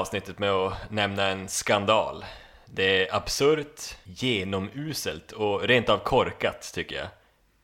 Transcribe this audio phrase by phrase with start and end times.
[0.00, 2.24] avsnittet med att nämna en skandal.
[2.66, 7.06] Det är absurt, genomuselt och rent av korkat tycker jag.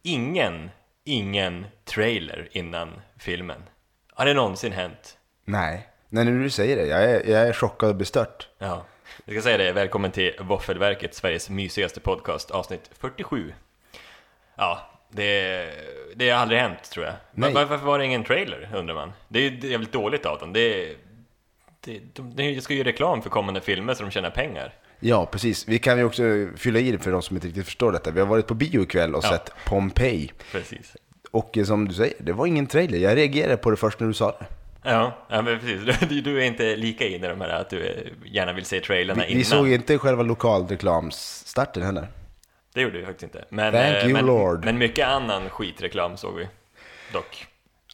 [0.02, 0.70] Ingen,
[1.04, 3.62] ingen trailer innan filmen.
[4.12, 5.18] Har det någonsin hänt?
[5.44, 8.48] Nej, när nu du säger det, jag är, jag är chockad och bestört.
[8.58, 8.86] Ja.
[9.24, 13.52] Jag ska säga det, välkommen till Våffelverket, Sveriges mysigaste podcast, avsnitt 47.
[14.56, 15.70] Ja, det,
[16.14, 17.14] det har aldrig hänt tror jag.
[17.30, 17.52] Nej.
[17.52, 19.12] Var, varför var det ingen trailer undrar man?
[19.28, 20.52] Det är ju jävligt dåligt av dem.
[20.52, 20.96] Det,
[21.86, 24.74] det, de, de ska ju reklam för kommande filmer så de tjänar pengar.
[25.00, 25.68] Ja, precis.
[25.68, 26.22] Vi kan ju också
[26.56, 28.10] fylla i det för de som inte riktigt förstår detta.
[28.10, 29.28] Vi har varit på bio ikväll och Ja.
[29.28, 30.32] sett Pompeji.
[30.52, 30.96] Precis.
[31.30, 32.98] Och eh, som du säger, det var ingen trailer.
[32.98, 34.46] Jag reagerade på det först när du sa det.
[34.82, 35.98] Ja, ja men precis.
[36.08, 37.92] Du, du är inte lika inne i de här att du eh,
[38.24, 39.38] gärna vill se trailerna Vi, innan.
[39.38, 42.08] vi såg inte själva lokalreklamstarten heller.
[42.74, 43.44] Det gjorde vi faktiskt inte.
[43.48, 44.64] Men, Thank eh, you, men, Lord.
[44.64, 46.48] men mycket annan skitreklam såg vi.
[47.12, 47.46] Dock.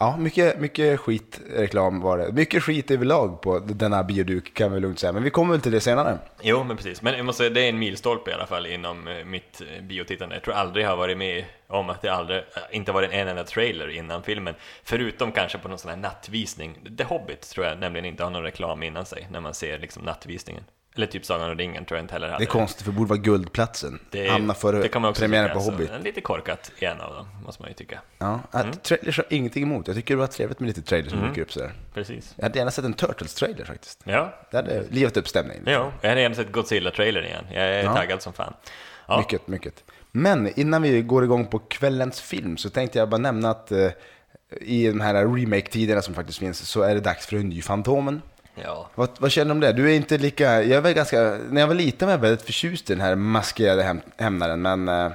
[0.03, 2.33] Ja, mycket, mycket skitreklam var det.
[2.33, 5.13] Mycket skit överlag på denna bioduk kan vi lugnt säga.
[5.13, 6.19] Men vi kommer väl till det senare.
[6.41, 7.03] Jo, men precis.
[7.03, 9.83] Men jag måste säga, det är en milstolpe i alla fall inom eh, mitt eh,
[9.83, 10.35] biotittande.
[10.35, 13.29] Jag tror aldrig jag har varit med om att det aldrig, eh, inte varit en
[13.29, 14.55] enda trailer innan filmen.
[14.85, 16.79] Förutom kanske på någon sån här nattvisning.
[16.99, 20.03] The Hobbit tror jag nämligen inte har någon reklam innan sig när man ser liksom
[20.03, 20.65] nattvisningen.
[20.97, 22.39] Eller typ Sagan om ringen tror jag inte heller hade.
[22.39, 23.99] Det är konstigt, för det borde vara guldplatsen.
[24.11, 25.73] Det- Hamna före det kan man också premiären tycka, på alltså.
[25.73, 26.05] Hobbit.
[26.05, 28.01] Lite korkat i en av dem, måste man ju tycka.
[28.19, 29.87] Ja, att trailers har ingenting emot.
[29.87, 31.73] Jag tycker det var trevligt med lite trailers som dyker upp sådär.
[31.95, 32.33] Precis.
[32.37, 34.01] Jag hade gärna sett en Turtles-trailer faktiskt.
[34.05, 35.63] Ja, Det hade livat upp stämningen.
[35.67, 35.93] ja.
[36.01, 37.45] jag hade gärna sett Godzilla-trailern igen.
[37.53, 37.95] Jag är Ja.
[37.95, 38.55] taggad som fan.
[39.09, 39.19] Ja.
[39.19, 39.85] Mycket, mycket.
[40.13, 43.91] Men innan vi går igång på kvällens film så tänkte jag bara nämna att eh,
[44.61, 48.23] i de här remake-tiderna som faktiskt finns så är det dags för en ny Fantomen.
[48.55, 48.91] Ja.
[48.95, 49.73] Vad, vad känner du om det?
[49.73, 51.21] Du är inte lika, jag väl ganska,
[51.51, 54.89] när jag var liten var jag väldigt förtjust i den här maskerade häm, hämnaren, men
[54.89, 55.13] eh,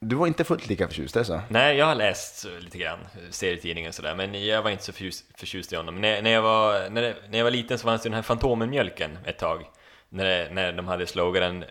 [0.00, 1.40] du var inte fullt lika förtjust, är det så?
[1.48, 2.98] Nej, jag har läst lite grann
[3.30, 6.00] serietidningar och sådär, men jag var inte så förtjust, förtjust i honom.
[6.00, 8.22] När, när, jag var, när, det- när jag var liten så fanns ju den här
[8.22, 9.62] Fantomen-mjölken ett tag.
[10.08, 11.68] När, det- när de hade sloganen eh,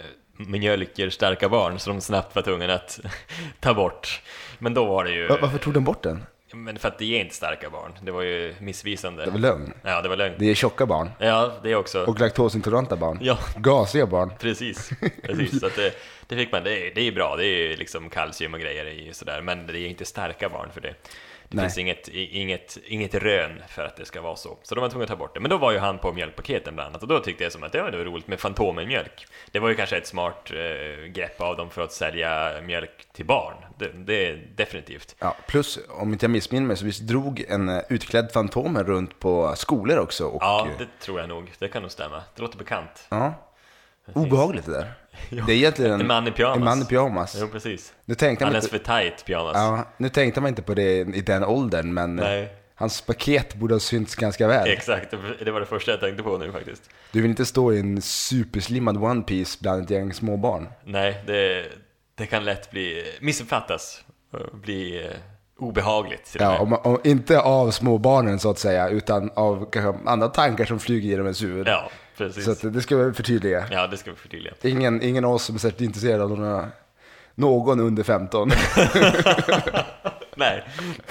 [0.47, 2.99] mjölker starka barn, så de snabbt var tvungna att
[3.59, 4.21] ta bort.
[4.59, 5.27] Men då var det ju...
[5.27, 6.23] Va- Varför tog de bort den?
[6.53, 7.91] Men för att det ger inte starka barn.
[8.01, 9.25] Det var ju missvisande.
[9.25, 9.73] Det var lögn.
[9.83, 10.35] Ja, det var lögn.
[10.39, 11.09] Det är tjocka barn.
[11.19, 12.03] Ja, det också.
[12.03, 13.17] Och laktosintoleranta barn.
[13.21, 13.37] Ja.
[13.57, 14.33] Gasiga barn.
[14.39, 14.89] Precis,
[15.23, 15.59] precis.
[15.59, 15.93] Så att det,
[16.27, 19.09] det fick man, det, är- det är bra, det är liksom kalcium och grejer i
[19.13, 20.93] sådär, men det är inte starka barn för det.
[21.53, 21.65] Det Nej.
[21.65, 24.57] finns inget, inget, inget rön för att det ska vara så.
[24.63, 25.39] Så de var tvungna att ta bort det.
[25.39, 27.71] Men då var ju han på mjölkpaketen bland annat, och då tyckte jag som att
[27.71, 29.27] det var det var roligt med Fantomen-mjölk.
[29.51, 33.25] Det var ju kanske ett smart eh, grepp av dem för att sälja mjölk till
[33.25, 33.55] barn.
[33.77, 35.15] Det, det är definitivt.
[35.19, 39.19] Ja, plus, om inte jag missminner mig, så visst drog en eh, utklädd Fantomen runt
[39.19, 40.25] på skolor också.
[40.25, 41.51] Och, Ja, eh, det tror jag nog.
[41.59, 42.23] Det kan nog stämma.
[42.35, 43.05] Det låter bekant.
[43.09, 43.33] ja.
[44.13, 44.93] Obehagligt det där.
[45.29, 46.57] Det är egentligen en, En man i pyjamas.
[46.57, 47.37] En man i pyjamas.
[47.41, 47.93] Jo, precis.
[48.05, 49.51] Nu tänkte man Alldeles inte, för tight pyjamas.
[49.55, 52.49] ja, nu tänkte man inte på det i den åldern, men Nej.
[52.75, 54.67] hans paket borde ha synts ganska väl.
[54.67, 55.13] Exakt,
[55.45, 56.89] det- var det första jag tänkte på nu faktiskt.
[57.11, 60.67] Du vill inte stå i en superslimmad One Piece bland ett gäng småbarn.
[60.85, 61.65] Nej, det,
[62.15, 65.11] det kan lätt bli missuppfattas och bli eh,
[65.59, 70.09] obehagligt och Ja, om, man- om, inte av småbarnen så att säga, utan av kanske
[70.09, 71.67] andra tankar som flyger genom ens huvud.
[71.67, 72.45] Ja, precis.
[72.45, 73.65] Så att, det ska vi förtydliga.
[73.71, 74.53] Ja, det ska vi förtydliga.
[74.61, 76.67] Ingen, ingen av oss som är särskilt intresserad av några,
[77.35, 78.49] någon under 15.
[80.35, 80.63] Nej,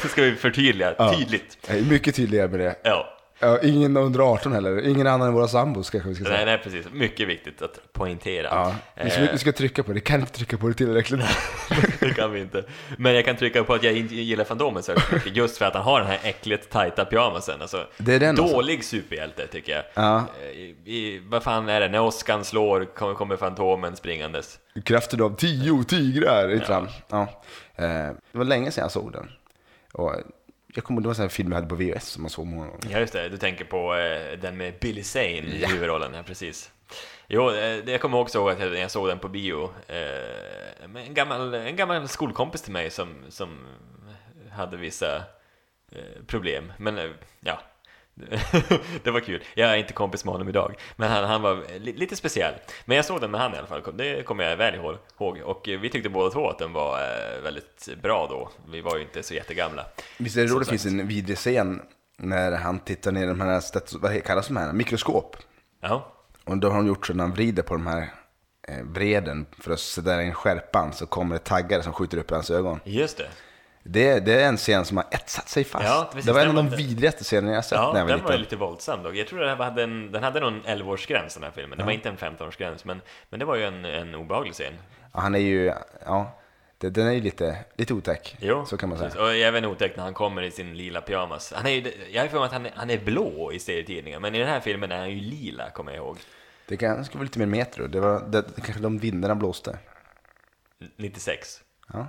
[0.02, 1.58] det ska vi förtydliga tydligt.
[1.66, 2.76] Jag är mycket tydligare med det.
[2.82, 4.88] Ja, Ja, ingen under 18 heller.
[4.88, 6.36] Ingen annan än våra sambos kanske vi ska säga.
[6.36, 6.86] nej, nej, precis.
[6.92, 8.48] Mycket viktigt att poängtera.
[8.50, 10.00] Ja, vi, ska, vi ska trycka på det.
[10.00, 11.20] Kan inte trycka på det tillräckligt.
[12.00, 12.64] det kan vi inte.
[12.98, 15.82] Men jag kan trycka på att jag gillar Fantomen så mycket, just för att han
[15.82, 17.62] har den här äckligt tajta pyjamasen.
[17.62, 18.54] Alltså, Det är den alltså.
[18.56, 19.84] dålig superhjälte tycker jag.
[19.94, 20.24] Ja.
[20.42, 21.88] Eh, I, i, vad fan är det?
[21.88, 24.58] När Oskan slår kommer, kommer Fantomen springandes.
[24.84, 26.86] Kraften av tio tigrar i fram.
[27.10, 27.22] Ja.
[27.76, 27.86] Eh,
[28.32, 29.28] Det var länge sedan jag såg den.
[29.92, 30.14] Och
[30.74, 32.88] jag kommer det var en film jag hade på VHS som man såg många gånger.
[32.90, 36.70] Ja just det, du tänker på eh, den med Billy Zane i huvudrollen, ja precis.
[37.28, 37.54] Jo, eh,
[37.84, 41.54] det- jag kommer också ihåg att jag, jag såg den på bio, eh, en, gammal,
[41.54, 43.58] en gammal skolkompis till mig som, som
[44.52, 45.16] hade vissa
[45.92, 47.10] eh, problem, men eh,
[47.40, 47.60] ja.
[49.02, 49.42] det var kul.
[49.54, 52.54] Jag är inte kompis med honom idag, men han, han var li, lite speciell.
[52.84, 54.96] Men jag såg den med han i alla fall, det kommer jag väl ihåg.
[55.44, 58.50] Och eh, vi tyckte båda två att den var eh, väldigt bra då.
[58.70, 59.86] Vi var ju inte så jättegamla.
[60.18, 61.82] Visst är det roligt, det finns en vidrig scen
[62.16, 63.62] när han tittar ner i de här,
[63.98, 65.36] vad kallas de här, mikroskop.
[65.80, 66.12] Ja,
[66.44, 68.12] Och då har de gjort så när han vrider på de här
[68.68, 72.34] eh, vreden för att sätta in skärpan så kommer det taggar som skjuter upp i
[72.34, 72.80] hans ögon.
[72.84, 73.28] just det.
[73.84, 75.84] Det, det är en scen som har etsat sig fast.
[75.84, 76.26] Ja, precis.
[76.26, 78.22] det var en av de var- vidrigaste scenerna jag sett Ja, när jag var den
[78.24, 78.40] var liten.
[78.42, 79.14] lite våldsam dock.
[79.14, 81.78] Jag tror den hade en, den hade nog en 11-årsgräns den här filmen.
[81.78, 83.00] Det var inte en 15-årsgräns, men,
[83.30, 84.72] men det var ju en, en obehaglig scen.
[85.12, 85.72] Ja, han är ju,
[86.06, 86.38] ja.
[86.78, 89.08] Det, den är ju lite, lite otäck, Jo, så kan man säga.
[89.10, 89.22] precis.
[89.22, 91.52] Och även otäckt när han kommer i sin lila pyjamas.
[91.56, 94.22] Han är ju, jag har för mig att han är, han är blå i serietidningen,
[94.22, 96.18] men i den här filmen är han ju lila, kommer jag ihåg.
[96.68, 99.78] Det kanske var lite mer metro, det var det, kanske de vindarna blåste.
[100.96, 101.60] 96.
[101.92, 102.06] Ja.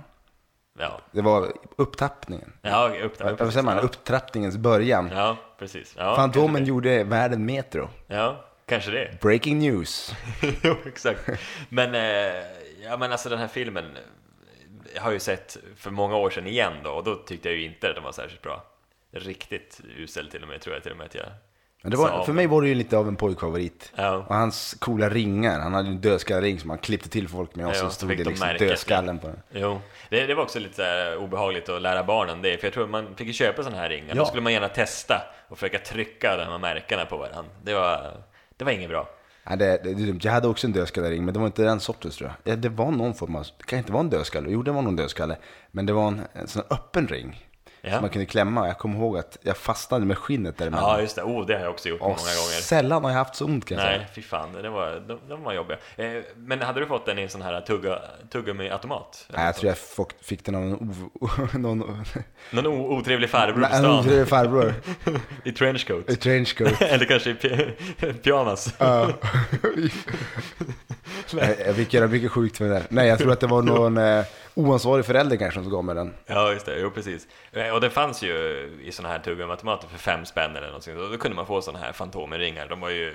[0.78, 2.52] Ja, Det var upptappningen.
[2.62, 3.78] ja upp, upp, Vad säger man?
[3.78, 5.10] Upptrappningens början.
[5.12, 5.94] Ja, precis.
[5.98, 7.88] Ja, Fantomen gjorde världen metro.
[8.06, 9.20] Ja, kanske det.
[9.20, 10.12] Breaking news.
[10.62, 11.28] jo, exakt.
[11.68, 12.44] Men, eh,
[12.84, 14.02] ja men alltså den här filmen eh,
[14.94, 17.64] jag har ju sett för många år sedan igen då, och då tyckte jag ju
[17.64, 18.64] inte att den var särskilt bra.
[19.12, 21.26] Riktigt usel till och med, tror jag till och med att jag
[21.90, 23.92] det var, för mig var det ju lite av en pojkfavorit.
[23.96, 24.16] Ja.
[24.28, 27.72] Och hans coola ringar, han hade en dödskallering som han klippte till folk med och
[27.74, 29.36] Ja, så stod det de liksom dödskallen på den.
[29.52, 32.86] Jo, det, det var också lite här obehagligt att lära barnen det, för jag tror
[32.86, 34.14] man fick ju köpa sådana här ringar, Ja.
[34.14, 37.50] då skulle man gärna testa och försöka trycka de här märkena på varandra.
[37.62, 38.12] Det var,
[38.56, 39.08] det var inget bra.
[39.44, 42.16] Ja, det, det, det jag hade också en dödskallering, men det var inte den sortens
[42.16, 42.52] tror jag.
[42.52, 44.82] Ja, det var någon form av, det kan inte vara en dödskalle, jo det var
[44.82, 45.36] nog en dödskalle.
[45.70, 47.46] Men det var en, en sån öppen ring.
[47.86, 47.92] Ja.
[47.92, 48.66] Som man kunde klämma.
[48.66, 50.90] Jag kommer ihåg att jag fastnade med skinnet däremellan.
[50.90, 51.22] Ja, just det.
[51.22, 52.60] Oh, det har jag också gjort och många gånger.
[52.62, 54.08] sällan har jag haft så ont kan jag Nej, säga.
[54.14, 55.78] fy fan, det var, de, de var jobbiga.
[55.96, 57.98] Eh, men hade du fått den i en sån här tugga,
[58.32, 59.26] tuggummi-automat?
[59.36, 61.04] Nej, jag tror jag fick, fick den av någon,
[61.62, 62.04] någon,
[62.50, 64.74] Någon o, otrevlig farbror på Nej, en stan otrevlig farbror
[65.44, 66.10] i trenchcoat.
[66.10, 66.82] i trenchcoat.
[66.82, 67.34] Eller kanske i
[68.22, 68.74] pyjamas.
[68.78, 69.08] Ja.
[71.66, 72.82] Jag fick göra mycket sjukt med det.
[72.88, 74.24] Nej, jag tror att det var någon eh,
[74.54, 76.14] oansvarig förälder kanske som gav mig den.
[76.26, 76.78] Ja, just det.
[76.80, 77.26] Jo, precis.
[77.52, 78.34] Eh, Och det fanns ju
[78.84, 80.94] i såna här tuggummi-automater för fem spänn eller någonting.
[81.12, 82.66] Då kunde man få såna här fantomenringar.
[82.68, 83.14] De var ju...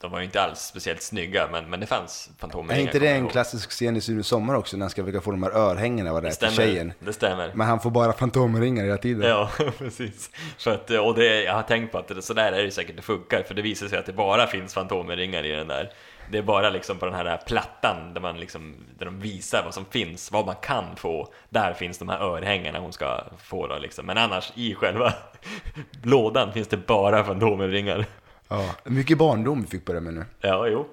[0.00, 2.80] De var ju inte alls speciellt snygga, men, men det fanns Är fantomenringar.
[2.88, 5.42] inte det en klassisk scen i Sune Sommar också, när han ska försöka få de
[5.42, 6.92] här örhängena vad det är till Stämmer, tjejen?
[6.98, 7.50] det stämmer.
[7.54, 9.28] Men han får bara fantomringar hela tiden.
[9.30, 10.30] Ja, precis.
[10.58, 12.96] För att, och det, jag har tänkt på att det, så där är det säkert
[12.96, 15.92] det funkar, för det visar sig att det bara finns fantomringar i den där.
[16.30, 19.74] Det är bara liksom på den här plattan där, man liksom, där de visar vad
[19.74, 21.32] som finns, vad man kan få.
[21.48, 24.06] Där finns de här örhängena hon ska få då liksom.
[24.06, 25.12] Men annars i själva
[26.02, 28.06] lådan finns det bara fantomringar.
[28.48, 30.24] Ja, mycket barndom vi fick börja med nu.
[30.40, 30.86] Ja, jo.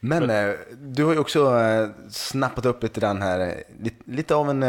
[0.00, 4.34] Men eh, du har ju också eh, snappat upp lite den här, eh, lite, lite
[4.34, 4.62] av en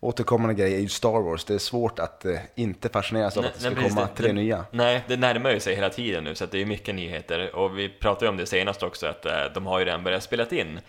[0.00, 1.44] återkommande grej är ju Star Wars.
[1.44, 4.32] Det är svårt att eh, inte fascineras av att det ska precis, komma tre det,
[4.32, 4.64] nya.
[4.70, 7.78] Nej, det närmar ju sig hela tiden nu så att det är mycket nyheter och
[7.78, 10.46] vi pratade ju om det senast också att eh, de har ju redan börjat spela
[10.46, 10.80] in.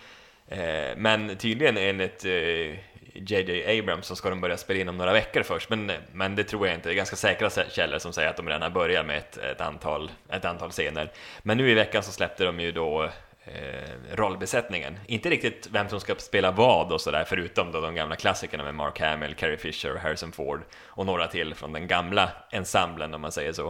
[0.48, 2.76] Eh, men tydligen enligt eh,
[3.14, 6.44] JJ Abrams så ska de börja spela in om några veckor först, men, men det
[6.44, 6.88] tror jag inte.
[6.88, 9.60] Det är ganska säkra källor som säger att de redan har börjat med ett, ett,
[9.60, 11.12] antal, ett antal scener.
[11.42, 13.10] Men nu i veckan så släppte de ju då
[13.54, 14.98] eh, rollbesättningen.
[15.06, 18.74] Inte riktigt vem som ska spela vad och sådär, förutom då de gamla klassikerna med
[18.74, 23.32] Mark Hamill, Carrie Fisher, Harrison Ford och några till från den gamla ensemblen om man
[23.32, 23.68] säger så.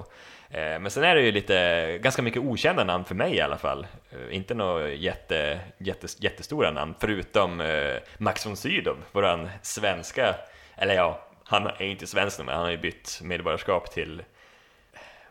[0.51, 3.59] Eh, Men sen är det ju lite, ganska mycket okända namn för mig i alla
[3.59, 3.87] fall.
[4.11, 10.35] Eh, Inte några jätte, jätte, jättestora namn, förutom eh, Max von Sydow, våran svenska,
[10.77, 14.23] eller ja, han är inte svensk nu, men han har ju bytt medborgarskap till,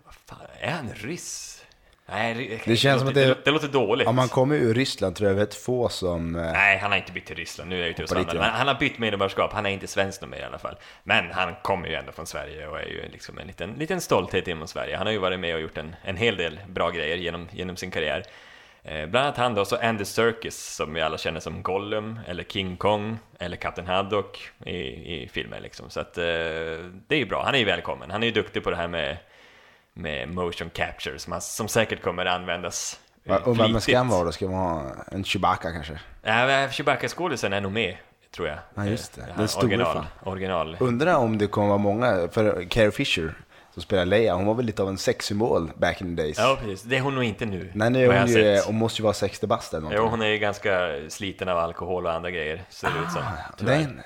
[0.04, 1.51] vad fan, är han ryss?
[2.12, 2.34] Nej,
[2.66, 4.08] det, Det känns som att det- det, det låter dåligt.
[4.08, 6.36] Om man kommer ur Ryssland tror jag vet få som...
[6.36, 8.34] Eh, Nej, han har inte bytt till Ryssland, nu är jag ute och svamlar.
[8.34, 10.76] Men han har bytt medborgarskap, han är inte svensk numera i alla fall.
[11.04, 14.48] Men han kommer ju ändå från Sverige och är ju liksom en liten, liten stolthet
[14.48, 14.98] inom Sverige.
[14.98, 17.76] Han har ju varit med och gjort en, en hel del bra grejer genom, genom
[17.76, 18.24] sin karriär.
[18.84, 22.44] Eh, bland annat han då, så Andy Serkis som vi alla känner som Gollum, eller
[22.44, 24.72] King Kong, eller Captain Haddock i,
[25.24, 25.90] i filmer liksom.
[25.90, 26.24] Så att eh,
[27.08, 28.12] det är ju bra, han är ju välkommen.
[28.12, 29.18] Han är ju duktig på det här med,
[29.94, 34.32] med motion capture som, som säkert kommer användas eh, och vem ska han vara då?
[34.32, 36.00] Ska man ha en Chewbacca kanske?
[36.22, 37.98] Ja, Chewbacca-skådisen är nog med,
[38.36, 38.58] tror jag.
[38.76, 39.22] Ja, just det.
[39.22, 40.06] Eh, Den original, fan.
[40.24, 40.78] original.
[40.80, 43.34] Undrar om det kommer vara många, för Carrie Fisher
[43.74, 46.38] som spelar Leia, hon var väl lite av en sexsymbol back in the days.
[46.38, 46.84] Ja, precis.
[46.84, 47.72] Det är hon nog inte nu.
[47.74, 50.10] Nej, nu är hon ju, hon måste ju vara 60 bast eller Jo, någonting.
[50.12, 53.22] hon är ju ganska sliten av alkohol och andra grejer, ser det ut som.
[53.58, 53.78] tyvärr.
[53.78, 54.02] den,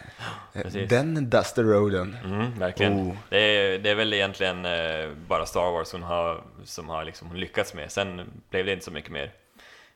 [0.64, 0.90] Precis.
[0.90, 2.18] den Dusty Roaden.
[2.26, 2.94] Mm, verkligen.
[2.94, 3.14] Oh.
[3.30, 7.36] Det, är, det är väl egentligen eh, bara Star Wars hon har, som har liksom
[7.36, 7.92] lyckats med.
[7.92, 9.32] Sen blev det inte så mycket mer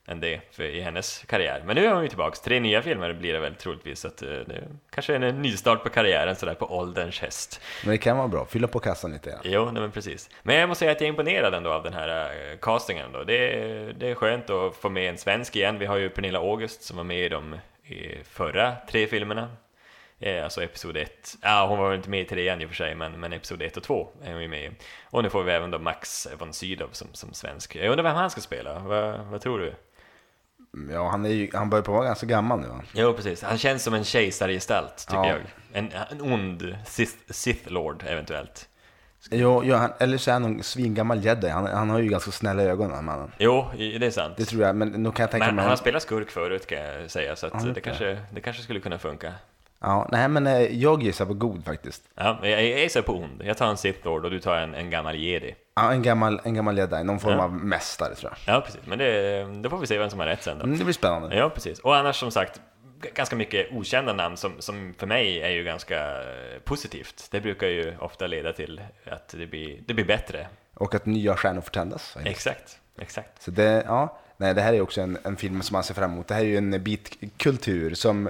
[0.08, 1.64] än det för, i hennes karriär.
[1.66, 2.40] Men nu är hon ju tillbaks.
[2.40, 4.00] Tre nya filmer blir det väl troligtvis.
[4.00, 7.62] Så att, eh, det kanske är en nystart på karriären sådär på ålderns häst.
[7.84, 9.30] Men det kan vara bra, fylla på kassan lite.
[9.30, 9.38] Ja.
[9.44, 10.30] Jo, nej, men precis.
[10.44, 13.12] Men jag måste säga att jag är imponerad ändå av den här eh, castingen.
[13.12, 13.24] Då.
[13.24, 15.80] Det, är, det är skönt att få med en svensk igen.
[15.80, 19.50] Vi har ju Pernilla August som var med i de i förra tre filmerna.
[20.20, 21.38] Eh, alltså episod 1.
[21.42, 23.62] Ja, hon var väl inte med i trean i och för sig, men, men episod
[23.62, 24.70] 1 och 2 är hon ju med i.
[25.04, 27.76] Och nu får vi även då Max von Sydow som, som svensk.
[27.76, 28.80] Jag undrar vem han ska spela?
[28.80, 29.74] Vad, vad tror du?
[30.92, 32.82] Ja, han, är ju, han börjar på vara ganska gammal nu va?
[32.94, 33.42] Jo, precis.
[33.44, 35.28] Han känns som en kejsargestalt, tycker Ja.
[35.28, 35.40] jag.
[35.74, 38.70] En, en ond Sith, Sith Lord, eventuellt.
[39.32, 41.50] Jo, jo han, eller så är han någon svingammal jedi.
[41.50, 43.32] Han, han har ju ganska snälla ögon den här mannen.
[43.38, 44.34] Jo, det är sant.
[44.38, 45.62] Det tror jag, men kan jag tänka Men mig...
[45.64, 48.64] han har spelat skurk förut kan jag säga, så att Ja, det kanske, det kanske
[48.64, 49.34] skulle kunna funka.
[49.82, 52.04] Ja, nej men eh, jag gissar på god faktiskt.
[52.16, 53.42] Ja, jag, är på ond.
[53.46, 55.56] Jag tar en Sith Lord och du tar en, en gammal jedi.
[55.76, 57.44] Ja, en gammal, en gammal jedi, någon form Ja.
[57.44, 58.56] av mästare tror jag.
[58.56, 58.82] Ja, precis.
[58.86, 60.64] Men det, då får vi se vem som har rätt sen då.
[60.64, 61.36] Mm, det blir spännande.
[61.36, 61.80] Ja, precis.
[61.80, 62.62] Och annars som sagt,
[63.14, 66.24] ganska mycket okända namn som, som för mig är ju ganska
[66.64, 67.28] positivt.
[67.32, 70.48] Det brukar ju ofta leda till att det blir, det blir bättre.
[70.74, 72.18] Och att nya stjärnor får tändas.
[72.26, 73.42] Exakt, exakt.
[73.44, 76.12] Så det, ja, nej, det här är också en, en film som man ser fram
[76.14, 76.28] emot.
[76.28, 78.30] Det här är ju en bit kultur som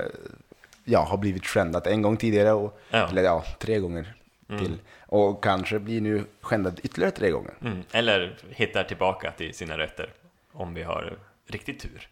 [0.83, 3.07] ja, har blivit trendat en gång tidigare, och, Ja.
[3.09, 4.13] eller ja, tre gånger
[4.48, 4.77] till.
[5.01, 7.53] Och kanske blir nu skändad ytterligare tre gånger.
[7.62, 7.83] Mm.
[7.91, 10.09] Eller hittar tillbaka till sina rötter,
[10.51, 11.17] om vi har
[11.48, 12.07] riktigt tur.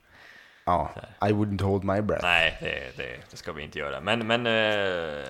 [0.65, 2.25] Ja, I wouldn't hold my breath.
[2.25, 4.01] Nej, det, det, det ska vi inte göra.
[4.01, 5.23] Men, men eh,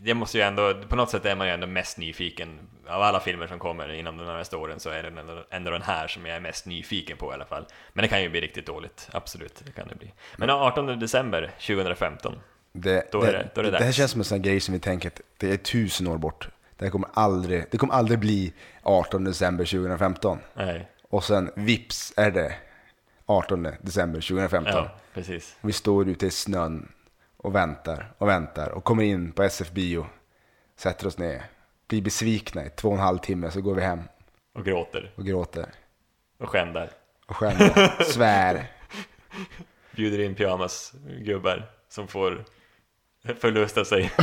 [0.00, 2.58] det måste ju ändå, på något sätt är man ju ändå mest nyfiken.
[2.88, 5.82] Av alla filmer som kommer inom de närmaste åren så är det ändå, ändå den
[5.82, 7.66] här som jag är mest nyfiken på i alla fall.
[7.92, 9.62] Men det kan ju bli riktigt dåligt, absolut.
[9.66, 10.12] Det kan det bli.
[10.36, 12.38] Men 18 december 2015.
[12.72, 14.74] Det, Då är det- då är det det här känns som en sån grej som
[14.74, 16.48] vi tänker att det är tusen år bort.
[16.76, 18.52] Det här kommer aldrig, det kommer aldrig bli
[18.82, 20.38] 18 december 2015.
[20.54, 22.54] Nej, Och sen vips är det
[23.26, 24.72] 18 december 2015.
[24.74, 25.56] ja, precis.
[25.60, 26.92] Vi står ute i snön
[27.36, 30.06] och väntar och väntar och kommer in på SF Bio,
[30.76, 31.42] sätter oss ner,
[31.88, 34.00] blir besvikna i två och en halv timme, så går vi hem
[34.54, 35.66] Och gråter och gråter
[36.38, 36.90] och skändar.
[37.26, 38.70] och skämmer, svär.
[39.96, 42.44] Bjuder in pyjamasgubbar som får
[43.38, 44.12] förlusta sig.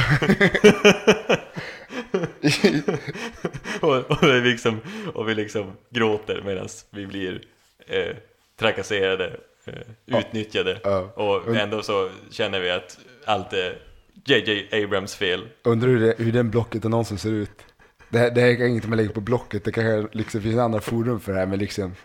[3.81, 4.81] och, och, vi liksom,
[5.13, 7.41] och vi liksom gråter medan vi blir
[7.87, 8.15] eh,
[8.59, 10.79] trakasserade, eh, utnyttjade.
[10.83, 10.99] Ja.
[10.99, 13.77] Och ändå så känner vi att allt är
[14.25, 15.47] JJ Abrams fel.
[15.63, 17.65] Undrar hur, det, hur den blocket någonsin ser ut.
[18.09, 20.81] Det här, det här är inget man lägger på blocket, det kanske liksom finns andra
[20.81, 21.95] forum för det här, men liksom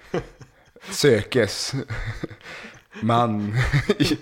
[0.91, 1.75] sökes
[3.01, 3.57] man
[3.99, 4.19] i,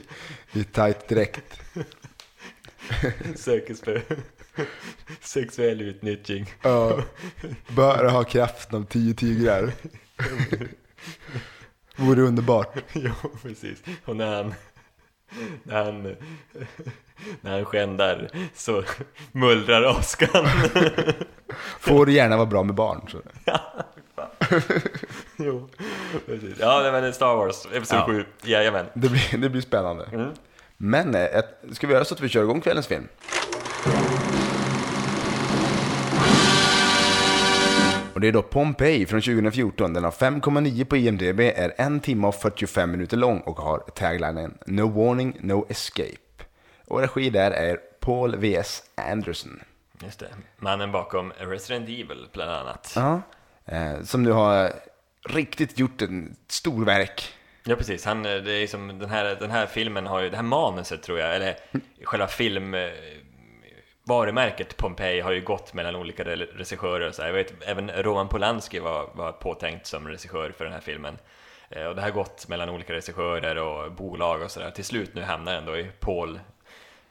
[0.59, 1.61] i tight dräkt.
[3.37, 4.03] Sökes för
[5.21, 6.47] sexuell utnyttjning.
[6.62, 6.99] Ja,
[7.69, 9.73] bara ha kraften av tio tigrar.
[11.97, 12.77] Vore underbart.
[12.93, 13.12] Jo,
[13.43, 13.83] precis.
[14.05, 14.55] Och när han,
[15.62, 16.17] när han,
[17.41, 18.85] när han skändar så
[19.33, 20.47] mullrar åskan.
[21.81, 23.09] Får gärna vara bra med barn.
[23.09, 23.23] Så.
[25.37, 25.69] jo,
[26.27, 26.57] precis.
[26.61, 28.07] Ja, det var Star Wars, Episod Ja.
[28.07, 28.25] 7.
[28.43, 28.87] Jajamän.
[28.95, 30.05] Det, blir, det blir spännande.
[30.12, 30.31] Mm.
[30.85, 31.29] Men eh,
[31.73, 33.09] ska vi göra så att vi kör igång kvällens film?
[38.15, 39.93] Och det är då Pompeii från 2014.
[39.93, 44.59] Den har 5,9 på IMDB, är en timme och 45 minuter lång och har taglinen
[44.67, 46.45] No warning, no escape.
[46.87, 48.83] Och regi där är Paul V.S.
[48.95, 49.61] Anderson.
[50.05, 50.29] Just det.
[50.57, 52.93] Mannen bakom Resident Evil, bland annat.
[52.97, 53.23] Ja.
[53.65, 54.73] Eh, som nu har
[55.29, 57.35] riktigt gjort en storverk.
[57.64, 58.04] Ja, precis.
[58.04, 61.02] Han, eh, det är som den här, den här filmen har ju, det här manuset
[61.02, 61.57] tror jag, eller
[62.04, 62.75] själva film...
[62.75, 62.90] eh,
[64.04, 67.28] Varumärket Pompeji har ju gått mellan olika re- regissörer och så här.
[67.28, 71.19] Jag vet, även Roman Polanski var, var påtänkt som regissör för den här filmen.
[71.71, 74.71] Eh, Och det har gått mellan olika regissörer och bolag och sådär.
[74.71, 76.40] Till slut nu hamnar den då i Paul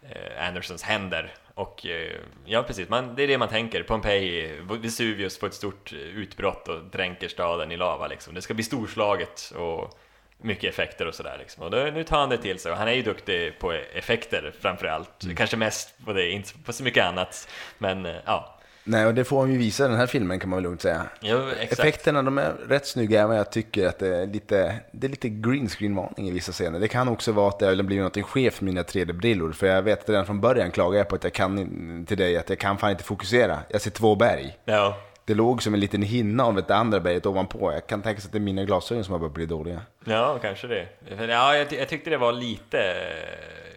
[0.10, 1.34] eh, Andersons händer.
[1.53, 2.12] Och eh,
[2.46, 3.84] ja, precis, man, det är det man tänker.
[3.84, 8.34] Pompeji, Vesuvius får ett stort utbrott och dränker staden i lava liksom.
[8.34, 10.00] Det ska bli storslaget och
[10.41, 11.63] mycket effekter och sådär liksom.
[11.63, 14.53] Och då, nu tar han det till sig och han är ju duktig på effekter
[14.62, 15.10] framför allt.
[15.38, 17.48] Kanske mest på det, inte på så mycket annat.
[17.77, 20.57] Men ja, Nej, och det får han ju visa i den här filmen kan man
[20.57, 21.05] väl lugnt säga.
[21.21, 21.79] jo, exakt.
[21.79, 25.29] Effekterna de är rätt snygga, även jag tycker att det är lite, det är lite
[25.29, 26.79] green screen-varning i vissa scener.
[26.79, 29.51] Det kan också vara att det har blivit något skevt med mina 3D-brillor.
[29.51, 32.38] För jag vet att redan från början klagade jag på att jag kan till dig
[32.38, 33.60] att jag kan fan inte fokusera.
[33.69, 34.57] Jag ser två berg.
[34.65, 37.72] Ja, Det låg som en liten hinna av ett andra berget ovanpå.
[37.72, 39.82] Jag kan tänka sig att det är mina glasögon som har börjat bli dåliga.
[40.06, 40.88] Ja, kanske det.
[41.28, 42.80] Ja, jag, ty- jag tyckte det var lite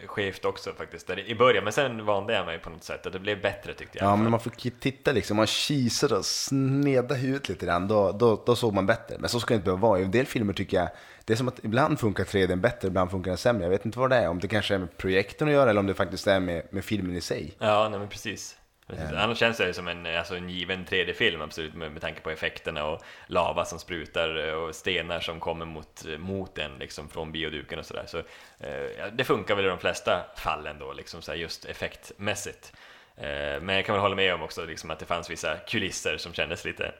[0.01, 3.11] eh, skevt också faktiskt i början, men sen vande jag mig på något sätt och
[3.11, 4.07] det blev bättre tyckte jag.
[4.07, 8.43] Ja, men man ki- titta liksom, man kisar och sneda huvudet lite grann, då, då,
[8.45, 9.15] då såg man bättre.
[9.19, 9.99] Men så ska det inte behöva vara.
[9.99, 10.89] I en del filmer tycker jag,
[11.25, 13.63] det är som att ibland funkar 3D bättre, ibland funkar den sämre.
[13.63, 15.79] Jag vet inte vad det är, om det kanske är med projektorn att göra eller
[15.79, 17.53] om det faktiskt är med, med filmen i sig.
[17.59, 18.57] Ja, nej men precis.
[18.87, 19.11] Precis.
[19.17, 22.85] Annars känns det som en, alltså en given 3D-film absolut med, med tanke på effekterna
[22.85, 27.79] och lava som sprutar eh, och stenar som kommer mot, mot en liksom från bioduken
[27.79, 28.05] och sådär.
[28.07, 28.17] Så,
[28.59, 32.73] eh, det funkar väl i de flesta fallen då, liksom så här just effektmässigt.
[33.17, 36.17] Eh, men jag kan väl hålla med om också liksom att det fanns vissa kulisser
[36.17, 36.91] som kändes lite,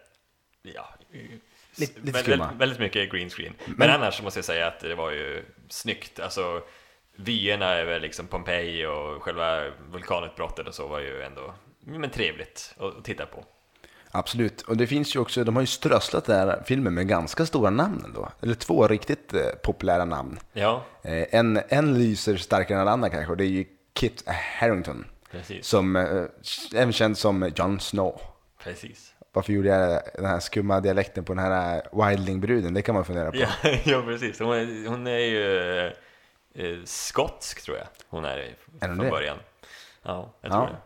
[0.62, 0.94] ja,
[1.78, 3.54] Lite- lite väldigt, väldigt, väldigt mycket green screen.
[3.66, 6.20] Men, annars så måste jag säga att det var ju snyggt.
[6.20, 6.62] Alltså,
[7.16, 11.54] vyerna över liksom Pompeji och själva vulkanutbrottet och så var ju ändå
[11.86, 13.44] men trevligt att titta på.
[14.12, 17.46] Absolut, och det finns ju också, de har ju strösslat den här filmen med ganska
[17.46, 18.30] stora namn ändå.
[18.42, 20.40] Eller två riktigt eh, populära namn.
[20.54, 24.24] Ja, Eh, en, en lyser starkare än den andra kanske, och det är ju Kit
[24.60, 25.06] Harington.
[25.32, 25.66] precis.
[25.68, 26.24] Som eh,
[26.76, 28.22] även känd som Jon Snow.
[28.64, 29.12] Precis.
[29.34, 32.74] Varför gjorde jag den här skumma dialekten på den här Wildling-bruden?
[32.74, 33.38] Det kan man fundera på.
[33.38, 33.48] Ja,
[33.84, 34.40] ja precis.
[34.40, 35.80] Hon är, hon är ju
[36.54, 37.88] eh, skotsk, tror jag.
[38.10, 39.10] Hon är, Är hon från det?
[39.12, 39.38] början.
[40.04, 40.56] Ja, jag Ja.
[40.56, 40.78] tror det.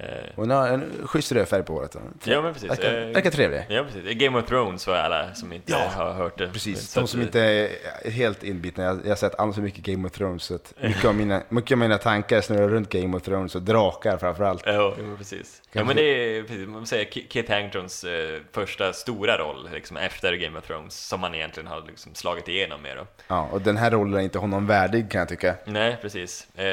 [0.00, 1.96] Eh, Hon har en schysst röd färg på håret.
[2.24, 2.70] Ja, men precis.
[2.70, 3.66] Verkar, Eh, verkar trevlig.
[3.68, 4.18] Ja, precis.
[4.18, 6.48] Game of Thrones för alla som inte Ja, har hört det.
[6.52, 8.84] Precis, de som eh, inte är helt inbitna.
[8.84, 10.42] Jag, jag har sett alldeles för mycket Game of Thrones.
[10.42, 13.62] Så att mycket, av mina, mycket av mina tankar snurrar runt Game of Thrones och
[13.62, 14.62] drakar framförallt.
[14.66, 15.62] Ja, jo, precis.
[15.64, 19.68] Ja, Kanske- men det är precis, man säger Ki- Kit Haringtons eh, första stora roll
[19.72, 22.96] liksom, efter Game of Thrones som man egentligen har liksom, slagit igenom med.
[22.96, 23.06] Då.
[23.28, 25.54] Ja, och den här rollen är inte honom värdig kan jag tycka.
[25.64, 26.48] Nej, precis.
[26.56, 26.64] Eh,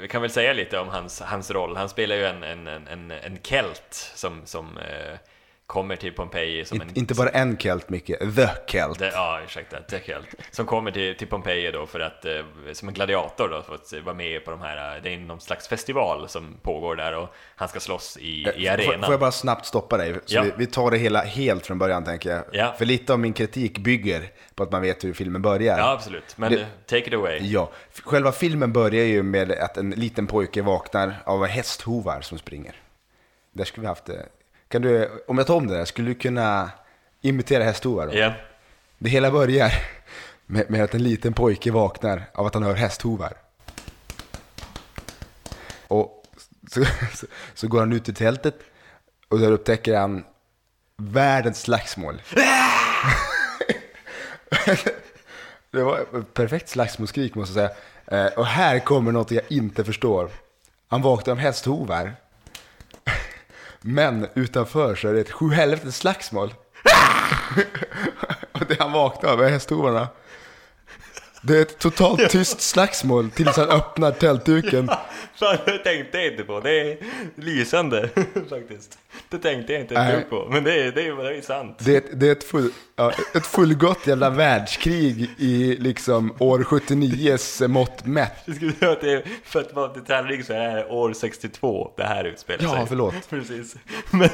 [0.00, 1.76] vi kan väl säga lite om hans, hans roll.
[1.76, 5.18] Han spelar ju en, en, en, en, en kelt som, som eh,
[5.68, 6.88] kommer till Pompeji som en...
[6.88, 8.36] In, inte bara en Kelt, mycket.
[8.36, 8.98] The Kelt.
[8.98, 10.26] Det, ja, ursäkta, The Kelt.
[10.50, 12.32] Som kommer till, till Pompeji då för att, eh,
[12.72, 15.40] som en gladiator då, för att vara med på de här, eh, det är någon
[15.40, 19.02] slags festival som pågår där och han ska slåss i, i Eh, Får, arenan.
[19.04, 20.14] får jag bara snabbt stoppa dig?
[20.24, 20.42] Så Ja.
[20.42, 22.44] vi, vi tar det hela helt från början tänker jag.
[22.52, 22.74] Ja.
[22.78, 25.78] För lite av min kritik bygger på att man vet hur filmen börjar.
[25.78, 26.34] Ja, absolut.
[26.38, 27.38] Men Det- take it away.
[27.42, 27.70] Ja,
[28.04, 32.74] själva filmen börjar ju med att en liten pojke vaknar av hästhovar som springer.
[33.52, 34.26] Där skulle vi haft det.
[34.68, 36.70] Kan du, om jag tar om det där, skulle du kunna
[37.20, 38.06] imitera hästhovar?
[38.06, 38.14] Då?
[38.18, 38.32] Ja,
[38.98, 39.72] Det hela börjar
[40.46, 43.32] med, med att en liten pojke vaknar av att han hör hästhovar.
[45.88, 46.22] Och
[46.70, 46.84] så,
[47.14, 48.54] så, så går han ut i tältet
[49.28, 50.24] och där upptäcker han
[50.96, 52.22] världens slagsmål.
[55.70, 57.70] Det var ett perfekt slagsmålskrik måste jag
[58.06, 58.26] säga.
[58.26, 60.30] Eh, Och här kommer något jag inte förstår.
[60.88, 62.12] Han vaknar av hästhovar.
[63.80, 66.54] Men utanför så är det ett sjuhelvetes slagsmål.
[68.52, 70.08] Och det han vaknar av är hästhovarna.
[71.42, 74.88] Det är ett totalt tyst slagsmål tills han öppnar tältduken.
[75.34, 76.60] Fan, det tänkte jag inte på.
[76.60, 76.96] Det är
[77.34, 78.08] lysande
[78.50, 78.98] faktiskt.
[79.28, 80.48] Det tänkte jag inte ett dugg på.
[80.50, 81.76] Men det är, det är, det är sant.
[81.84, 86.58] Det är, ett- det är ett, full, ja, ett fullgott jävla världskrig i liksom år
[86.58, 88.32] 79s mått mätt.
[88.44, 91.12] Jag skulle säga att det är, för att vara detaljrik så är det här år
[91.12, 92.84] 62 det här utspelar Ja, sig.
[92.88, 93.14] förlåt.
[93.30, 93.76] Precis.
[94.10, 94.28] Men.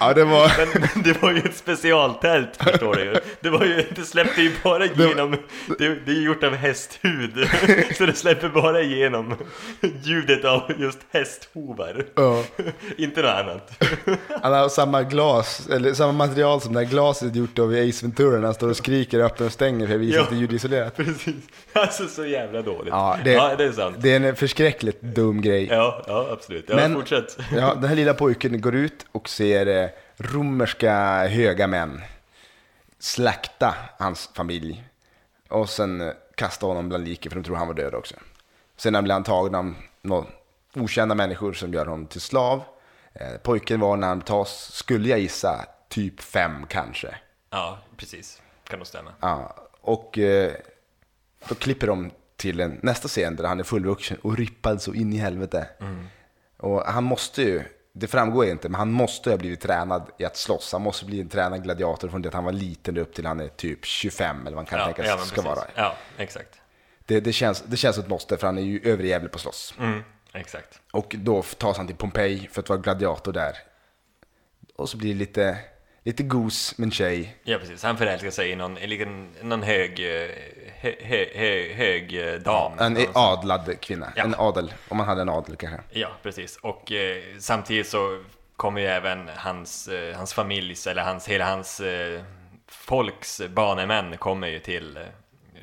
[0.00, 0.52] Ja, det var...
[0.58, 3.20] Men, men det var ju ett specialtält förstår du.
[3.40, 5.36] Det var ju, det släppte ju bara igenom,
[5.78, 7.48] det, det är gjort av hästhud.
[7.98, 9.34] Så det släpper bara igenom
[10.02, 12.04] ljudet av just hästhovar.
[12.14, 12.44] Ja.
[12.96, 13.82] Inte något annat.
[14.42, 18.04] Han har samma glas, eller samma material som det här glaset gjort av i Ace
[18.06, 20.26] Ventura när han står och skriker, öppnar och stänger för att visa Ja.
[20.30, 20.96] det är ljudisolerat.
[20.96, 21.34] Precis.
[21.72, 22.88] Alltså så jävla dåligt.
[22.92, 23.96] Ja, det, ja, det är sant.
[24.00, 25.66] det är en förskräckligt dum grej.
[25.70, 26.64] Ja, ja absolut.
[26.68, 27.38] Ja, Men- fortsätt.
[27.56, 32.02] Ja, den här lilla pojken går ut och ser eh, romerska höga män
[32.98, 34.84] slakta hans familj.
[35.48, 38.14] Och sen kasta honom bland liken för de tror han var död också.
[38.76, 40.26] Sen blir han tagen av några
[40.74, 42.62] okända människor som gör honom till slav.
[43.12, 47.14] Eh, pojken var när han tas, skulle jag gissa, typ fem kanske.
[47.50, 48.42] Ja, precis.
[48.64, 49.12] Kan nog stämma.
[49.20, 50.52] Ja, och eh,
[51.48, 55.12] då klipper de till en, nästa scen där han är fullvuxen och rippad så in
[55.12, 55.68] i helvete.
[56.56, 57.62] Och han måste ju,
[57.96, 60.72] det framgår inte, men han måste ha blivit tränad i att slåss.
[60.72, 63.40] Han måste bli en tränad gladiator från det att han var liten upp till han
[63.40, 65.44] är typ 25 eller vad man kan Ja, tänka sig ja, ska precis.
[65.44, 65.64] vara.
[65.74, 66.60] Ja, exakt.
[67.06, 69.74] Det, det, känns, det känns ett måste för han är ju överjävlig på slåss.
[69.78, 70.02] Mm,
[70.32, 70.80] exakt.
[70.92, 73.56] Och då tas han till Pompeji för att vara gladiator där.
[74.76, 75.58] Och så blir det lite,
[76.04, 77.36] lite gos med en tjej.
[77.44, 77.82] Ja, precis.
[77.82, 78.78] Han förälskar sig i någon,
[79.42, 80.28] någon hög, eh,
[80.80, 82.78] hö, hö, hö, hög eh, dam.
[82.78, 84.12] En adlad kvinna.
[84.16, 84.24] Ja.
[84.24, 85.80] En adel, om man hade en adel kanske.
[85.90, 86.56] Ja, precis.
[86.56, 88.22] Och eh, samtidigt så
[88.56, 92.22] kommer ju även hans, eh, hans familjs, eller hans, hela hans eh,
[92.68, 95.02] folks banemän kommer ju till, eh,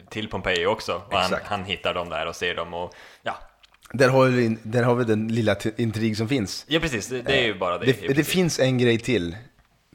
[0.09, 1.01] till Pompeji också.
[1.07, 3.37] Och han, han hittar dem där och ser dem och ja.
[3.93, 6.65] Där har, vi, där har vi den lilla intrig som finns.
[6.67, 7.07] Ja, precis.
[7.07, 8.07] Det, det är ju bara det.
[8.07, 9.35] Det, det finns en grej till.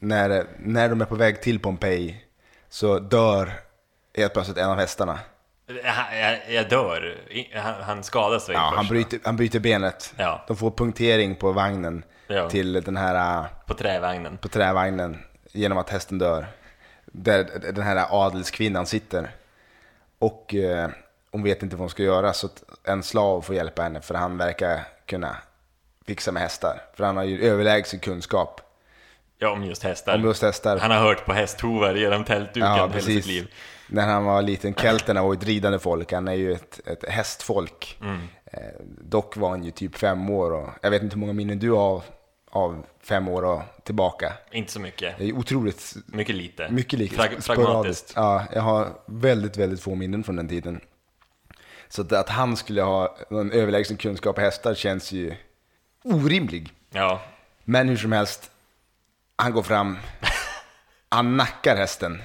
[0.01, 2.23] När, när de är på väg till Pompeji
[2.69, 3.51] så dör
[4.17, 5.19] helt plötsligt en av hästarna.
[5.83, 7.17] Jag, jag, dör.
[7.55, 10.13] Han, han skadas väl Ja, först, han, bryter, han bryter benet.
[10.17, 10.43] Ja.
[10.47, 12.49] De får punktering på vagnen Ja.
[12.49, 14.37] till den här, äh, På trävagnen.
[14.37, 15.17] på trävagnen
[15.51, 16.45] genom att hästen dör.
[17.05, 19.31] Där den här adelskvinnan sitter.
[20.19, 20.89] Och eh,
[21.31, 22.49] hon vet inte vad hon ska göra så
[22.83, 25.35] en slav får hjälpa henne för han verkar kunna
[26.07, 26.81] fixa med hästar.
[26.93, 28.61] För han har ju överlägsen kunskap
[29.39, 30.15] Ja, om just hästar.
[30.15, 30.77] om just hästar.
[30.77, 33.47] Han har hört på hästhovar genom tältduken Ja, hela sitt liv.
[33.89, 36.11] När han var liten, kelterna var ju ett ridande folk.
[36.11, 37.97] Han är ju ett, ett hästfolk.
[38.01, 38.19] Mm.
[38.45, 38.59] Eh,
[39.01, 41.71] dock var han ju typ fem år och jag vet inte hur många minnen du
[41.71, 42.01] har
[42.51, 44.33] av fem år och tillbaka.
[44.51, 45.17] Inte så mycket.
[45.17, 46.67] Det är otroligt Mycket lite.
[46.71, 46.99] mycket.
[46.99, 47.45] Prag- sporadiskt.
[47.45, 48.13] pragmatiskt.
[48.15, 50.81] Ja, jag har väldigt, väldigt få minnen från den tiden.
[51.89, 55.35] Så att, att han skulle ha någon överlägsen kunskap i hästar känns ju
[56.03, 56.69] orimlig.
[56.91, 57.21] Ja,
[57.63, 58.51] Men hur som helst,
[59.37, 59.97] han går fram,
[61.09, 62.21] han nackar hästen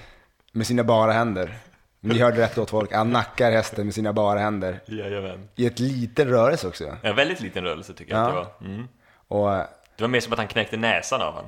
[0.53, 1.59] med sina bara händer.
[2.01, 4.81] Ni hörde rätt åt folk, han nackar hästen med sina bara händer.
[4.87, 5.49] jajamän.
[5.57, 6.97] I ett liten rörelse också.
[7.03, 8.27] En väldigt liten rörelse tycker jag Ja.
[8.27, 8.75] att det var.
[8.75, 8.89] Mm.
[9.29, 9.65] Och eh,
[9.97, 11.47] Det var mer som att han knäckte näsan av honom.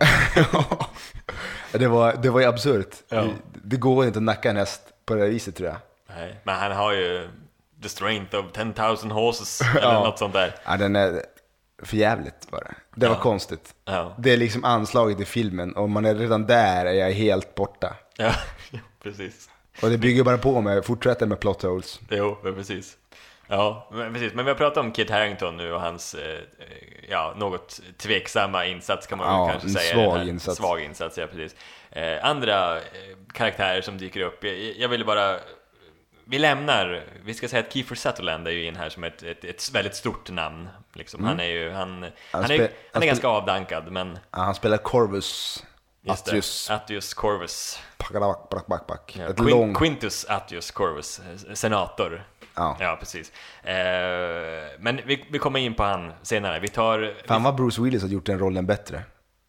[1.73, 2.95] det var, det var ju absurt.
[3.09, 3.23] Ja.
[3.23, 3.31] Det,
[3.63, 5.77] det går inte att nacka en häst på det här viset tror jag.
[6.17, 7.29] Nej, men han har ju
[7.83, 10.05] the strength of 10,000 horses, eller Ja.
[10.05, 10.55] något sånt där.
[10.65, 11.23] Ja, den är
[11.83, 12.75] för jävligt bara.
[12.95, 13.21] Det var Ja.
[13.21, 13.75] konstigt.
[13.85, 17.55] Ja, Det är liksom anslaget i filmen och man är redan där är jag helt
[17.55, 17.97] borta.
[18.17, 18.33] ja,
[19.03, 19.51] precis.
[19.83, 22.01] Och det bygger bara på med, fortsätter med plot holes.
[22.11, 22.97] Jo, precis.
[23.49, 24.35] Ja, men precis.
[24.35, 26.39] Men vi har pratat om Kit Harington nu och hans, eh,
[27.09, 29.93] ja, något tveksamma insats kan man Ja, väl kanske en säga.
[29.95, 30.57] svag insats.
[30.59, 31.57] Svag insats, ja precis.
[31.91, 32.83] Eh, andra eh,
[33.33, 35.37] karaktärer som dyker upp, jag, jag ville bara
[36.25, 39.45] vi lämnar, vi ska säga att Kiefer Sutherland är ju in här som ett, ett,
[39.45, 40.69] ett väldigt stort namn.
[40.93, 41.25] Liksom.
[41.25, 42.69] Han är ju, han, han, är, han Mm.
[42.93, 45.65] han är ganska avdankad, men Ja, han spelar Corvus
[46.09, 47.79] Attius Attius Corvus.
[47.99, 49.17] Back, back, back, back.
[49.19, 49.75] Ja, Quin- lång...
[49.75, 52.25] Quintus Attius Corvus, eh, senator.
[52.55, 52.77] Ja.
[52.81, 53.33] Ja, precis.
[53.63, 53.75] Eh,
[54.79, 56.61] men vi, vi kommer in på han senare.
[56.61, 57.15] Vi tar...
[57.27, 59.03] Fan vad Bruce Willis har gjort den rollen bättre.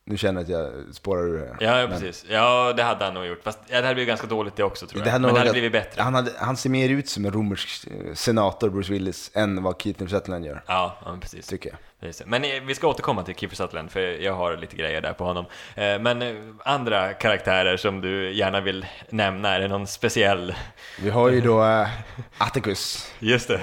[0.07, 0.49] Nu känner jag att
[0.85, 1.55] jag spårar ur det.
[1.59, 2.25] Ja, ja, precis.
[2.29, 3.43] Ja, det hade han nog gjort.
[3.43, 5.07] Fast ja, det hade blivit ganska dåligt det också tror jag.
[5.07, 6.01] Det hade men det hade blivit bättre.
[6.01, 9.81] Han, hade, han ser mer ut som en romersk eh, senator, Bruce Willis, än vad
[9.81, 10.63] Keith Sutherland gör.
[10.67, 11.47] Ja, ja, precis.
[11.47, 11.79] Tycker jag.
[12.25, 15.23] Men eh, vi ska återkomma till Kiefer Sutherland, för jag har lite grejer där på
[15.23, 15.45] honom.
[15.75, 20.55] Eh, Men andra karaktärer som du gärna vill nämna, är det någon speciell?
[21.01, 21.61] Vi har ju då
[22.37, 23.11] Atticus.
[23.19, 23.61] Just det,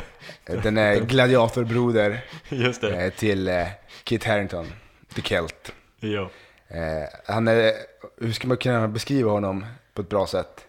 [0.62, 3.10] Den är gladiatorbroder just det.
[3.10, 3.66] till
[4.04, 4.72] Kit Harington,
[5.14, 5.72] The Celt.
[6.02, 6.30] Ja.
[6.68, 7.72] Eh, han är,
[8.20, 10.66] hur ska man kunna beskriva honom på ett bra sätt?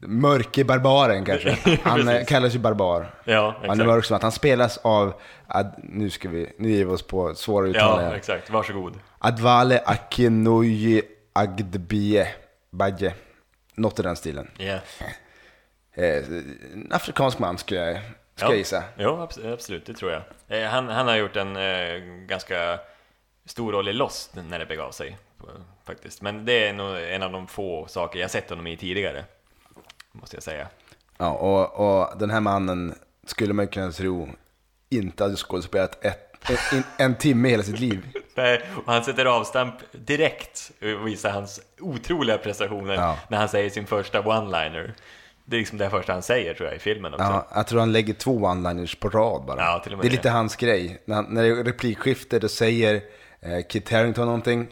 [0.00, 1.58] Mörke barbaren kanske.
[1.82, 3.14] Han eh, kallas ju barbar.
[3.24, 3.86] Ja, Han är exakt.
[3.86, 7.34] mörk som att han spelas av, ad, nu ska vi, nu ger vi oss på
[7.34, 8.12] svåra Ja, uttalanden.
[8.12, 8.50] exakt.
[8.50, 8.98] Varsågod.
[9.18, 12.28] Advale Akinoye Agdbie
[12.70, 13.14] Badje.
[13.74, 14.50] Något i den stilen.
[14.58, 14.78] Ja.
[15.94, 16.16] Eh,
[16.72, 17.96] en afrikansk man skulle jag,
[18.36, 18.50] ska Ja.
[18.50, 18.84] jag gissa.
[18.98, 20.22] Jo, abs- absolut, det tror jag.
[20.62, 22.78] Eh, Han, han har gjort en eh, ganska
[23.48, 25.18] stor roll i Lost när det begav sig,
[25.84, 26.22] faktiskt.
[26.22, 29.24] Men det är nog en av de få saker jag sett honom i tidigare,
[30.12, 30.66] måste jag säga.
[31.18, 32.94] Ja, och, och den här mannen
[33.26, 34.28] skulle man kunna tro
[34.88, 36.34] inte hade skådespelat ett,
[36.72, 38.08] en, en timme hela sitt liv.
[38.34, 43.18] Nej, och han sätter avstamp direkt och visar hans otroliga prestationer Ja.
[43.28, 44.92] när han säger sin första one-liner.
[45.44, 47.24] Det är liksom det första han säger tror jag i filmen också.
[47.24, 49.60] Ja, jag tror han lägger två one-liners på rad bara.
[49.60, 50.08] Ja, det är det.
[50.08, 51.02] lite hans grej.
[51.04, 53.02] När, han, när det är replikskifte då säger
[53.68, 54.66] Kit Harington någonting.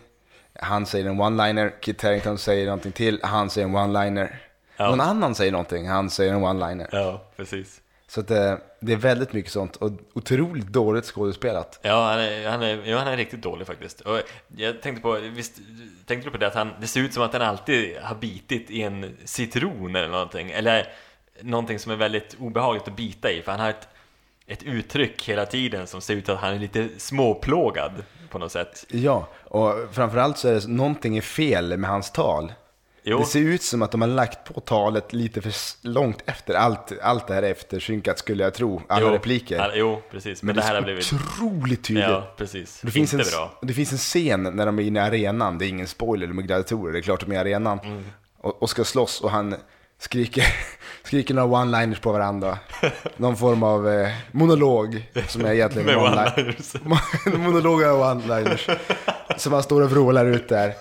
[0.60, 4.38] Han säger en one-liner, Kit Harington säger någonting till, han säger en one-liner.
[4.76, 4.90] Ja.
[4.90, 6.88] Någon annan säger någonting, han säger en one-liner.
[6.92, 7.80] Ja, precis.
[8.08, 11.80] Så att, eh, det är väldigt mycket sånt och otroligt dåligt skådespelat.
[11.82, 14.00] Ja, han är, han, är, ja, han är riktigt dålig faktiskt.
[14.00, 14.20] Och
[14.56, 15.56] jag tänkte på, visst,
[16.06, 18.70] tänkte du på det att han, det ser ut som att han alltid har bitit
[18.70, 20.92] i en citron eller någonting, eller
[21.40, 23.88] någonting som är väldigt obehagligt att bita i, för han har ett,
[24.46, 27.92] ett uttryck hela tiden som ser ut att han är lite småplågad
[28.30, 28.84] på något sätt.
[28.88, 32.52] Ja, och framförallt så är det någonting är fel med hans tal.
[33.08, 35.52] Jo, Det ser ut som att de har lagt på talet lite för
[35.88, 36.54] långt efter.
[36.54, 39.58] Allt, allt det här är eftersynkat skulle jag tro, alla jo, repliker.
[39.58, 40.42] all- jo, precis.
[40.42, 41.12] Men, Men det här är har blivit...
[41.12, 42.04] otroligt tydligt.
[42.08, 42.80] Ja, precis.
[42.84, 43.58] Det finns, Inte en, bra.
[43.62, 46.38] det finns en scen när de är inne i arenan, det är ingen spoiler, de
[46.38, 47.78] är gladiatorer, det är klart de är i arenan.
[47.84, 48.04] Mm.
[48.38, 49.54] Och, och ska slåss och han
[49.98, 50.44] skriker,
[51.04, 52.58] skriker några one-liners på varandra.
[53.16, 56.76] Någon form av eh, monolog som är egentligen Med one-liners.
[57.34, 58.78] En monolog av one-liners.
[59.36, 60.74] Som han står och vrålar ut där.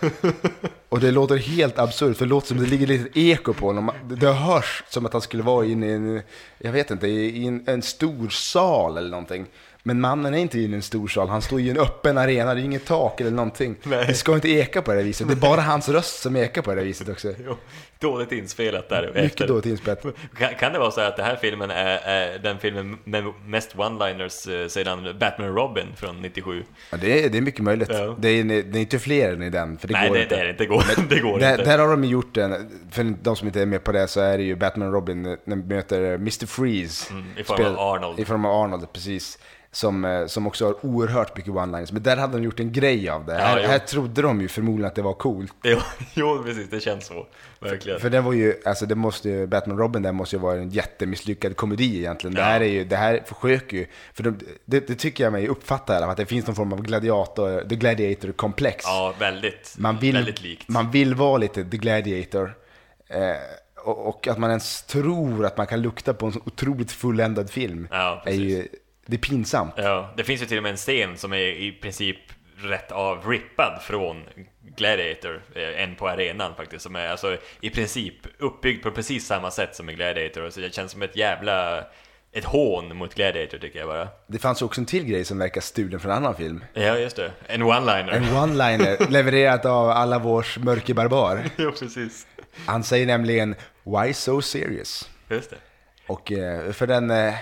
[0.89, 3.91] Och det låter helt absurt, för det låter som det ligger lite eko på honom.
[4.03, 6.21] Det hörs som att han skulle vara inne i en,
[6.57, 9.45] jag vet inte, i en, en stor sal eller någonting.
[9.87, 12.61] Men mannen är inte i en stor sal, han står i en öppen arena, det
[12.61, 13.75] är inget tak eller någonting.
[13.83, 14.05] Nej.
[14.07, 16.61] Det ska inte eka på det här viset, det är bara hans röst som ekar
[16.61, 17.33] på det här viset också.
[17.45, 17.57] Jo,
[17.99, 19.47] dåligt inspelat där Mycket efter.
[19.47, 20.01] dåligt inspelat.
[20.37, 23.75] Kan, kan det vara så att den här filmen är, är den filmen med mest
[23.75, 26.63] one-liners eh, sedan Batman och Robin från 97?
[26.91, 27.89] Ja, det, är, det är mycket möjligt.
[27.91, 28.15] Ja.
[28.19, 30.35] Det, är, det är inte fler än i den, för det Nej, går det, inte.
[30.35, 30.63] är det inte.
[30.63, 31.63] Det går, det går Där, inte.
[31.63, 34.37] där har de gjort en, för de som inte är med på det så är
[34.37, 36.45] det ju Batman och Robin när de möter Mr.
[36.45, 37.13] Freeze.
[37.13, 38.19] Mm, i form av Arnold.
[38.19, 39.39] I form av Arnold, precis.
[39.75, 41.93] Som, eh, som också har oerhört mycket one-liners.
[41.93, 43.33] Men där hade de gjort en grej av det.
[43.33, 45.53] Ja, här, här trodde de ju förmodligen att det var coolt.
[45.63, 45.77] Jo,
[46.13, 47.27] jo, precis, det känns så.
[47.59, 47.99] Verkligen.
[47.99, 50.69] För det var ju, alltså det måste ju, Batman Robin där måste ju vara en
[50.69, 52.33] jättemisslyckad komedi egentligen.
[52.33, 52.45] Det Ja.
[52.47, 55.97] här är ju, det här försöker ju, för de, det, det tycker jag mig uppfatta
[56.05, 58.83] att det finns någon form av gladiator, the gladiator-komplex.
[58.87, 60.69] Ja, väldigt, man vill, väldigt likt.
[60.69, 62.55] Man vill vara lite the gladiator.
[63.07, 63.19] Eh,
[63.85, 67.49] och, och att man ens tror att man kan lukta på en så otroligt fulländad
[67.49, 68.41] film Ja, är precis.
[68.41, 68.67] ju,
[69.05, 69.73] det är pinsamt.
[69.77, 72.17] Ja, det finns ju till och med en scen som är i princip
[72.57, 74.23] rätt av rippad från
[74.77, 79.51] Gladiator, eh, en på arenan faktiskt, som är alltså i princip uppbyggd på precis samma
[79.51, 81.85] sätt som i Gladiator, så det känns som ett jävla
[82.31, 84.07] ett hån mot Gladiator tycker jag bara.
[84.27, 86.65] Det fanns också en till grej som verkar stulen från en annan film.
[86.73, 87.31] Ja, just det.
[87.47, 88.11] En one-liner.
[88.11, 91.43] En one-liner levererat av alla vårs mörke barbar.
[91.57, 92.27] jo, precis.
[92.65, 95.57] Han säger nämligen “Why so serious?” Just det.
[96.07, 97.33] Och eh, för den eh,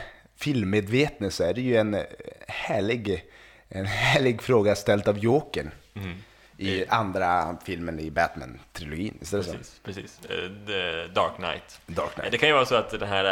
[0.43, 2.01] filmmedvetne så är det ju en eh,
[2.47, 3.25] härlig,
[3.69, 5.71] en härlig fråga ställd av Jokern.
[5.95, 6.17] Mm.
[6.57, 9.13] I andra filmen i Batman-trilogin.
[9.21, 9.51] Istället så.
[9.51, 10.19] Precis, precis.
[10.29, 11.81] Eh, The Dark Knight.
[11.85, 12.31] Dark Knight.
[12.31, 13.25] Det kan ju vara så att den här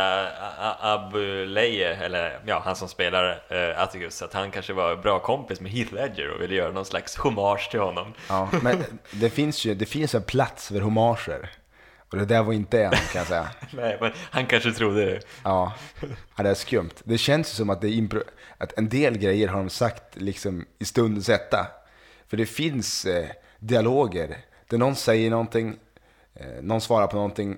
[0.79, 5.61] Abu Leje, eller ja, han som spelar uh, Atticus, att han kanske var bra kompis
[5.61, 8.13] med Heath Ledger och ville göra någon slags hommage till honom.
[8.29, 11.49] Ja, men det finns ju det finns en plats för homager.
[12.11, 13.47] Och det där var inte en kan jag säga.
[13.71, 15.19] Nej, men han kanske trodde det.
[15.43, 15.73] Ja,
[16.35, 16.89] ja det är skumt.
[17.03, 18.23] Det känns som att, det impro-
[18.57, 21.67] att en del grejer har de sagt liksom i stundens hetta.
[22.27, 23.25] För det finns eh,
[23.59, 24.37] dialoger
[24.69, 25.75] där någon säger någonting,
[26.35, 27.57] eh, någon svarar på någonting,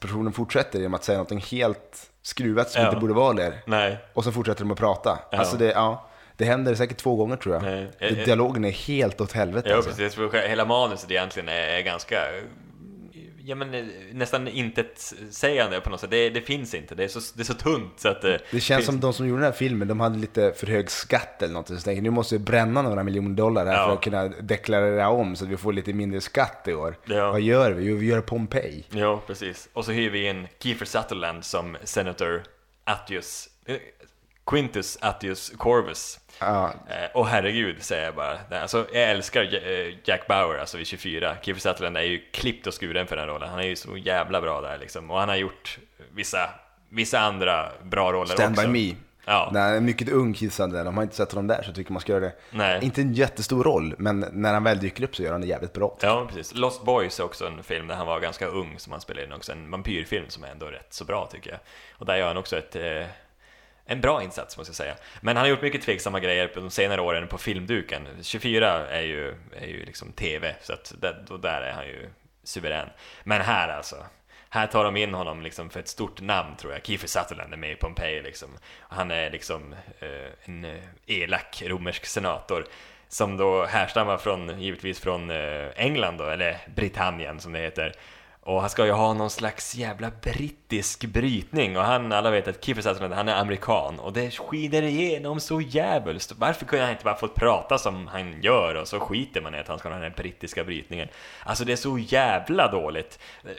[0.00, 2.88] personen fortsätter genom att säga någonting helt skruvat som Ja.
[2.88, 3.62] inte borde vara där.
[3.66, 3.98] Nej.
[4.12, 5.18] Och så fortsätter de att prata.
[5.30, 5.38] Ja.
[5.38, 7.62] Alltså det, ja, det händer säkert två gånger tror jag.
[7.62, 7.88] Nej.
[7.98, 8.24] Eh, eh.
[8.24, 9.68] Dialogen är helt åt helvete.
[9.68, 9.90] Ja, alltså.
[9.90, 10.18] precis.
[10.48, 12.20] Hela manuset egentligen är ganska
[13.46, 16.10] ja, men, eh, nästan inte ett sägande på något sätt.
[16.10, 16.94] Det, det finns inte.
[16.94, 19.12] Det är, så, det är så tunt så att eh, Det känns finns- som de
[19.12, 21.68] som gjorde den här filmen, de hade lite för hög skatt eller något.
[21.68, 23.86] Så tänker, nu måste vi bränna några miljoner dollar här Ja.
[23.86, 26.96] för att kunna deklarera om så att vi får lite mindre skatt i år.
[27.04, 27.30] Ja.
[27.32, 27.84] Vad gör vi?
[27.84, 28.84] Jo, vi gör Pompeji.
[28.90, 29.68] Ja, precis.
[29.72, 32.42] Och så hyr vi in Kiefer Sutherland som Senator
[32.84, 33.76] Attius, eh,
[34.46, 36.20] Quintus Attius Corvus.
[36.38, 38.38] Ja, Eh, och herregud, säger jag bara.
[38.60, 41.36] Alltså, jag älskar eh, Jack Bauer, alltså vid 24.
[41.42, 43.48] Kiefer Sutherland är ju klippt och skuren för den rollen.
[43.48, 45.10] Han är ju så jävla bra där liksom.
[45.10, 45.78] Och han har gjort
[46.14, 46.50] vissa,
[46.88, 48.68] vissa andra bra roller Stand också.
[48.68, 48.96] by me.
[49.28, 49.50] Ja.
[49.52, 52.00] När han är mycket ung kissande, de har inte sett honom där så tycker man
[52.00, 52.32] ska göra det.
[52.50, 52.84] Nej.
[52.84, 55.72] Inte en jättestor roll, men när han väl dyker upp så gör han det jävligt
[55.72, 55.96] bra.
[56.00, 56.54] Ja, precis.
[56.54, 59.32] Lost Boys är också en film där han var ganska ung som han spelade in
[59.32, 59.52] också.
[59.52, 61.58] En vampyrfilm som är ändå rätt så bra tycker jag.
[61.92, 63.06] Och där gör han också ett, eh,
[63.86, 64.94] en bra insats måste jag säga.
[65.20, 68.08] Men han har gjort mycket tveksamma grejer på de senare åren på filmduken.
[68.22, 72.10] 24 är ju, är ju liksom TV, så att där, då där är han ju
[72.44, 72.88] suverän.
[73.24, 73.96] Men här alltså.
[74.48, 76.86] Här tar de in honom liksom för ett stort namn tror jag.
[76.86, 78.48] Kiefer Sutherland är med i Pompeji liksom.
[78.80, 82.66] Han är liksom eh, en eh, elak romersk senator
[83.08, 87.92] som då härstammar från, givetvis från eh, England då, eller Britannien som det heter.
[88.46, 92.64] Och han ska ju ha någon slags jävla brittisk brytning och han, alla vet att
[92.64, 96.32] Kiefer Sutherland, han är amerikan och det skiner igenom så jävligt.
[96.38, 99.58] Varför kunde han inte bara fått prata som han gör och så skiter man i
[99.58, 101.08] att han ska ha den här brittiska brytningen?
[101.44, 103.18] Alltså det är så jävla dåligt.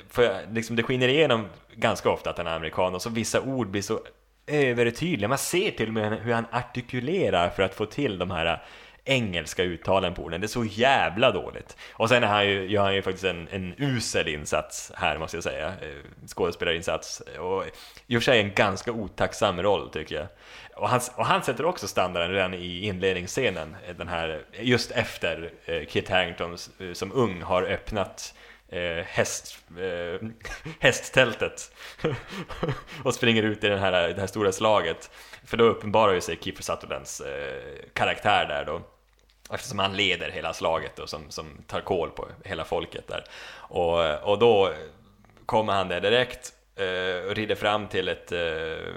[0.09, 1.45] För liksom det skiner igenom
[1.75, 3.99] ganska ofta att han är amerikan och så vissa ord blir så
[4.47, 5.27] övertydliga.
[5.27, 8.63] Man ser till och med hur han artikulerar för att få till de här
[9.07, 10.41] engelska uttalen på orden.
[10.41, 11.77] Det är så jävla dåligt.
[11.93, 15.37] Och sen är han ju, gör han ju faktiskt en, en usel insats här, måste
[15.37, 15.67] jag säga.
[15.67, 17.21] Eh, skådespelarinsats.
[17.39, 17.63] Och
[18.07, 20.27] i och för sig en ganska otacksam roll, tycker jag.
[20.75, 25.51] Och han, och han sätter också standarden redan i inledningsscenen, eh, den här, just efter
[25.65, 26.57] eh, Kit Harington
[26.93, 28.33] som ung har öppnat
[28.69, 30.27] eh, häst, eh,
[30.79, 31.71] hästtältet
[33.03, 35.11] och springer ut i den här, det här stora slaget.
[35.45, 38.81] För då uppenbarar ju sig Kiefer Sutherlands eh, karaktär där då.
[39.51, 43.23] Eftersom han leder hela slaget och som, som tar koll på hela folket där.
[43.51, 44.73] Och, och då
[45.45, 48.93] kommer han där direkt eh, och rider fram till ett eh,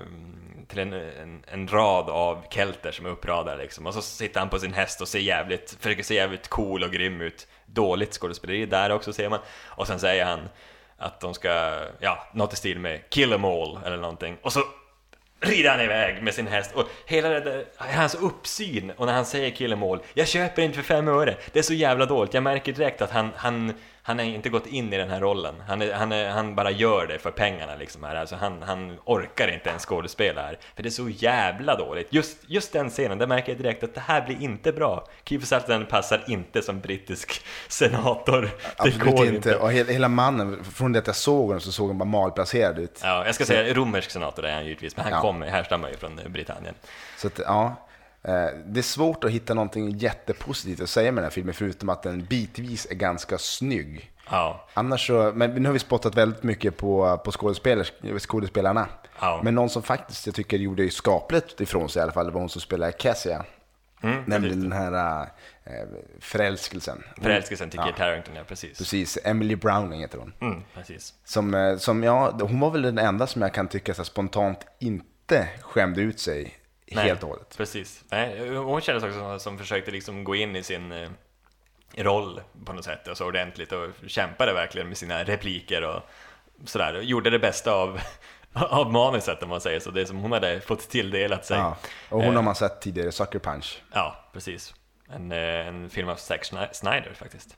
[0.71, 3.87] till en, en, en rad av kelter som är uppradade liksom.
[3.87, 6.91] Och så sitter han på sin häst och ser jävligt, försöker se jävligt cool och
[6.91, 7.47] grym ut.
[7.67, 9.39] Dåligt skådespeleri där också ser man.
[9.65, 10.49] Och sen säger han
[10.97, 14.37] att de ska, ja, något i stil med kill em all eller någonting.
[14.43, 14.61] Och så
[15.41, 16.71] rider han iväg med sin häst.
[16.75, 20.85] Och hela det där, hans uppsyn och när han säger killemål, jag köper inte för
[20.85, 23.73] fem öre, det är så jävla dåligt, jag märker direkt att han, han,
[24.11, 26.71] han har inte gått in i den här rollen, han, är, han, är, han bara
[26.71, 30.83] gör det för pengarna liksom här, alltså han, han orkar inte ens skådespela här, för
[30.83, 32.09] det är så jävla dåligt.
[32.11, 35.07] Just, just den scenen, där märker jag direkt att det här blir inte bra.
[35.25, 38.51] Kiefer Sutherland passar inte som brittisk senator.
[38.77, 39.57] Absolut går inte.
[39.57, 42.79] Och hela, hela mannen, från det att jag såg honom så såg han bara malplacerad
[42.79, 43.01] ut.
[43.03, 45.21] Ja, jag ska säga romersk senator är han givetvis, men han Ja.
[45.21, 46.75] kommer, härstammar ju från Britannien.
[47.17, 47.87] Så att, ja,
[48.67, 52.03] det är svårt att hitta någonting jättepositivt att säga med den här filmen, förutom att
[52.03, 54.13] den bitvis är ganska snygg.
[54.31, 57.33] Ja, Annars så, men nu har vi spottat väldigt mycket på, på
[58.19, 58.89] skådespelarna.
[59.21, 59.41] Ja.
[59.45, 62.49] Men någon som faktiskt jag tycker gjorde skapligt ifrån sig i alla fall, var hon
[62.49, 63.45] som spelade Cassia.
[64.03, 65.21] Mm, Nämligen den här
[65.65, 65.73] äh,
[66.21, 67.03] förälskelsen.
[67.23, 67.87] förälskelsen till Ja.
[67.87, 68.79] Kit Harington, ja precis.
[68.79, 70.33] Precis, Emily Browning heter hon.
[70.41, 71.15] Mm, precis.
[71.25, 74.67] Som, eh, som ja, hon var väl den enda som jag kan tycka så spontant
[74.79, 76.55] inte skämde ut sig
[76.91, 77.55] Nej, helt och hållet.
[77.57, 78.05] Precis.
[78.11, 81.11] Nej, hon kändes också som, som försökte liksom gå in i sin eh,
[81.97, 86.03] roll på något sätt, alltså ordentligt och kämpade verkligen med sina repliker och
[86.65, 86.95] sådär.
[86.97, 88.01] Och gjorde det bästa av,
[88.53, 91.59] av manuset om man säger så, det som hon hade fått tilldelat sig.
[91.59, 91.77] Ja.
[92.09, 93.83] Och hon Eh, har man sett tidigare, Sucker Punch.
[93.93, 94.75] Ja, precis.
[95.09, 97.57] En, eh, en film av Zack Snyder faktiskt.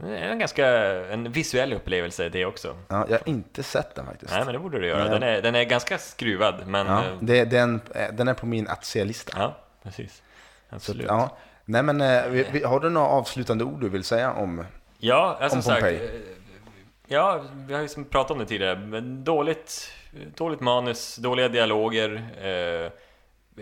[0.00, 0.66] Det är en ganska
[1.12, 2.76] en visuell upplevelse det också.
[2.88, 4.32] Ja, jag har inte sett den faktiskt.
[4.32, 5.08] Nej, men det borde du göra.
[5.08, 8.46] Den är, den är ganska skruvad, men Ja, ja, det, den, eh, den är på
[8.46, 9.32] min att se-lista.
[9.36, 10.22] ja precis.
[10.70, 11.06] Så, Absolut.
[11.08, 11.36] ja.
[11.64, 14.64] Nej men, eh, vi, vi, har du några avslutande ord du vill säga om?
[14.98, 15.84] Ja, alltså Om som sagt.
[15.86, 16.00] Eh,
[17.06, 19.92] Ja, vi har ju pratat om det tidigare, men dåligt,
[20.34, 22.90] dåligt manus, dåliga dialoger, eh,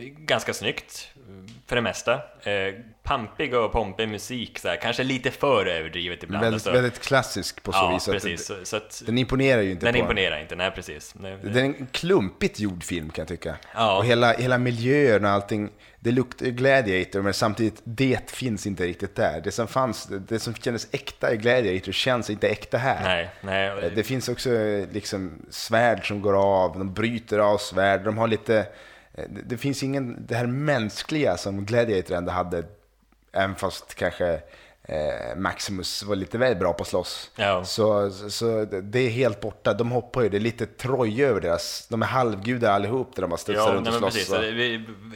[0.00, 2.12] ganska snyggt eh, för det mesta.
[2.14, 6.42] Eh, pampig och pompig musik, så här, kanske lite för överdrivet ibland.
[6.44, 6.72] Väldigt, alltså.
[6.72, 8.08] väldigt klassisk på så ja, vis.
[8.08, 8.46] att precis.
[8.46, 11.14] det- Så, att, Den imponerar ju inte den på imponerar inte, nej precis.
[11.20, 13.56] Nej, Det är en klumpigt gjord film kan jag tycka.
[13.74, 13.96] Ja.
[13.96, 15.70] Och hela, hela miljön och allting.
[16.00, 19.40] Det luktar Gladiator men samtidigt, det finns inte riktigt där.
[19.40, 23.02] Det som fanns, det, som kändes äkta i Gladiator känns inte äkta här.
[23.04, 23.84] nej, nej.
[23.84, 24.50] Eh, Det finns också
[24.92, 28.66] liksom svärd som går av, de bryter av svärd, de har lite...
[29.14, 32.64] eh, Det, det finns ingen, det här mänskliga som Gladiator ändå hade,
[33.32, 34.40] även fast kanske
[34.84, 37.30] eh, Maximus var lite väl bra på att slåss.
[37.36, 37.64] Ja.
[37.64, 41.86] Så, så, det- är helt borta, de hoppar ju, det är lite Troja över deras,
[41.90, 44.14] de är halvgudar allihop där de bara studsar Ja, runt och slåss.
[44.14, 44.28] precis.
[44.28, 44.42] så-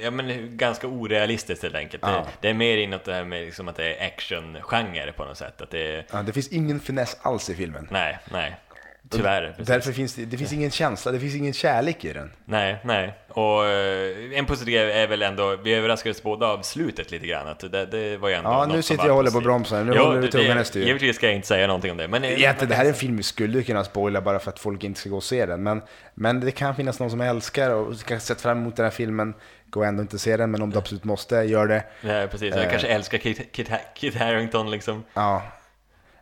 [0.03, 2.03] ja, men ganska orealistiskt helt enkelt.
[2.07, 2.11] Ja.
[2.11, 5.39] Det, det är mer inåt det här med liksom att det är actiongenre på något
[5.39, 5.61] sätt.
[5.61, 7.89] Att det är, Ja, det finns ingen finess alls i filmen.
[7.91, 8.57] nej, nej.
[9.11, 9.49] Tyvärr.
[9.51, 9.67] precis.
[9.67, 12.31] Därför finns det, det finns ingen känsla, det finns ingen kärlek i den.
[12.45, 13.15] Nej, nej.
[13.29, 17.49] Och eh, en positiv är väl ändå, vi överraskades båda av slutet lite grann.
[17.49, 19.87] Att det, det var ju ändå Ja, nu sitter jag och håller på bromsen.
[19.87, 20.87] Nu Jo, håller du tungan i styr.
[20.87, 22.09] Givetvis ska jag inte säga någonting om det.
[22.09, 24.59] Men eh, Egentligen, det här är en film vi skulle kunna spoila bara för att
[24.59, 25.63] folk inte ska gå och se den.
[25.63, 25.83] Men,
[26.15, 29.35] men det kan finnas någon som älskar och kanske sett fram emot den här filmen.
[29.71, 31.85] Gå ändå inte se den, men om du absolut måste, gör det.
[32.01, 32.55] Nej, precis.
[32.55, 32.71] Jag Eh.
[32.71, 35.05] kanske älskar Kit, Kit, Kit Harington liksom.
[35.15, 35.43] Ja,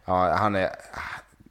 [0.05, 0.71] ja han är...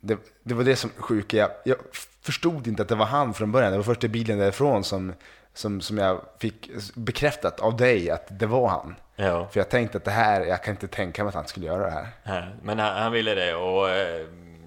[0.06, 1.38] Det, det var det som sjuka.
[1.38, 1.78] Jag, jag
[2.22, 3.72] förstod inte att det var han från början.
[3.72, 5.14] Det var först i bilen därifrån som,
[5.54, 8.96] som, som jag fick bekräftat av dig att det var han.
[9.16, 9.48] Ja.
[9.52, 11.86] För jag tänkte att det här, jag kan inte tänka mig att han skulle göra
[11.86, 12.08] det här.
[12.24, 14.26] Ja, Men han, han ville det och eh,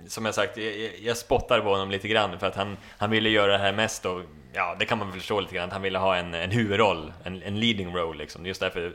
[0.09, 3.29] som jag sagt, jag, jag- spottar på honom lite grann för att han, han ville
[3.29, 4.21] göra det här mest och
[4.53, 7.13] ja, det kan man väl förstå lite grann, att han ville ha en, en huvudroll,
[7.25, 8.47] en, en leading role liksom.
[8.47, 8.93] Just därför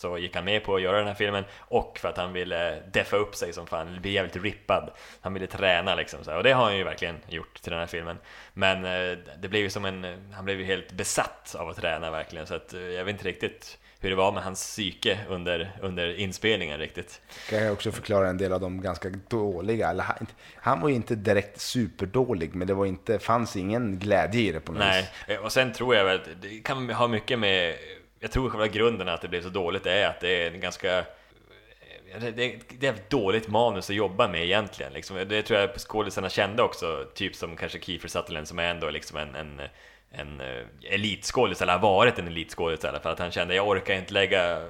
[0.00, 2.80] så gick han med på att göra den här filmen och för att han ville
[2.92, 4.90] deffa upp sig som fan, bli jävligt rippad.
[5.20, 6.36] Han ville träna liksom så här.
[6.36, 8.18] och det har han ju verkligen gjort till den här filmen.
[8.52, 12.10] Men eh, det blev ju som en, han blev ju helt besatt av att träna
[12.10, 15.78] verkligen så att eh, jag vet inte riktigt hur det var med hans psyke under,
[15.82, 17.20] under inspelningen riktigt.
[17.48, 19.90] Kan jag också förklara en del av de ganska dåliga.
[19.90, 24.40] Eller han, han var ju inte direkt superdålig, men det var inte, fanns ingen glädje
[24.40, 27.08] i det på något Nej, eh, och sen tror jag väl att det kan ha
[27.08, 27.74] mycket med,
[28.20, 30.98] jag tror själva grunden att det blev så dåligt är att det är en ganska
[30.98, 31.04] eh,
[32.34, 34.92] det, är ett dåligt manus att jobba med egentligen.
[34.92, 35.16] Liksom.
[35.28, 39.18] Det tror jag skådisarna kände också, typ som kanske Kiefer Sutherland som är ändå liksom
[39.18, 39.60] en, en,
[40.10, 43.68] en eh, elitskådis, eller har varit en elitskådis i alla fall, att han kände jag
[43.68, 44.62] orkar inte lägga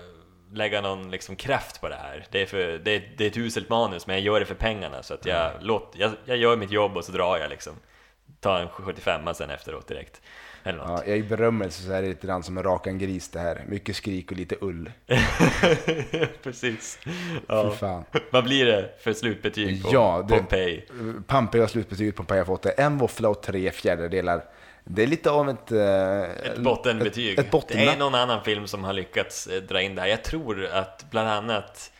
[0.52, 2.26] lägga någon liksom kraft på det här.
[2.30, 4.54] Det är, för, det, är, det är ett uselt manus, men jag gör det för
[4.54, 5.02] pengarna.
[5.02, 7.72] Så att jag, låt, jag, jag gör mitt jobb och så drar jag liksom.
[8.40, 10.22] Ta en 75 sen efteråt direkt.
[10.64, 10.88] Eller något.
[10.88, 13.38] Ja, jag är i berömmelse så är det lite grann som en rakan gris det
[13.38, 13.64] här.
[13.68, 14.90] Mycket skrik och lite ull.
[16.42, 16.98] Precis.
[17.48, 17.70] Ja.
[17.70, 18.04] fan.
[18.30, 20.84] Vad blir det för slutbetyg på Ja, det- Pompeji?
[21.26, 22.70] Pampiga slutbetyget på Pompeji har fått det.
[22.70, 24.44] En våffla och tre fjärdedelar.
[24.84, 25.72] Det är lite av ett...
[25.72, 27.32] eh, Ett bottenbetyg.
[27.38, 30.00] Ett, ett botten, det är någon annan film som har lyckats eh, dra in det
[30.00, 30.08] här.
[30.08, 31.92] Jag tror att bland annat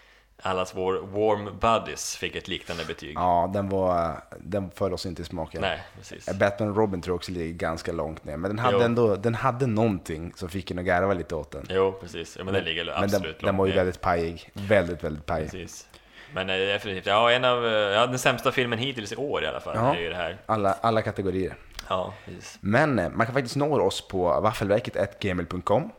[0.43, 3.13] allas vår Warm Buddies fick ett liknande betyg.
[3.15, 4.23] Ja, den var...
[4.39, 5.61] Den föll oss inte i smaken.
[5.61, 6.39] Nej, precis.
[6.39, 8.37] Batman och Robin tror jag också ligger ganska långt ner.
[8.37, 8.83] Men den hade Jo.
[8.83, 9.17] ändå...
[9.17, 11.67] Den hade någonting som fick en att garva lite åt den.
[11.71, 12.37] Jo, precis.
[12.39, 14.51] Ja, men den ligger Men absolut den, den långt var ju väldigt pajig.
[14.53, 15.51] Väldigt, väldigt pajig.
[15.51, 15.87] Precis.
[16.35, 19.47] Men eh, definitivt, ja, en av, eh, ja, den sämsta filmen hittills i år i
[19.47, 19.95] alla fall, Ja.
[19.97, 20.37] är ju det här.
[20.47, 21.55] Alla, alla kategorier.
[21.89, 22.59] Ja, precis.
[22.61, 25.91] Men eh, man kan faktiskt nå oss på vaffelverket.gmail.com.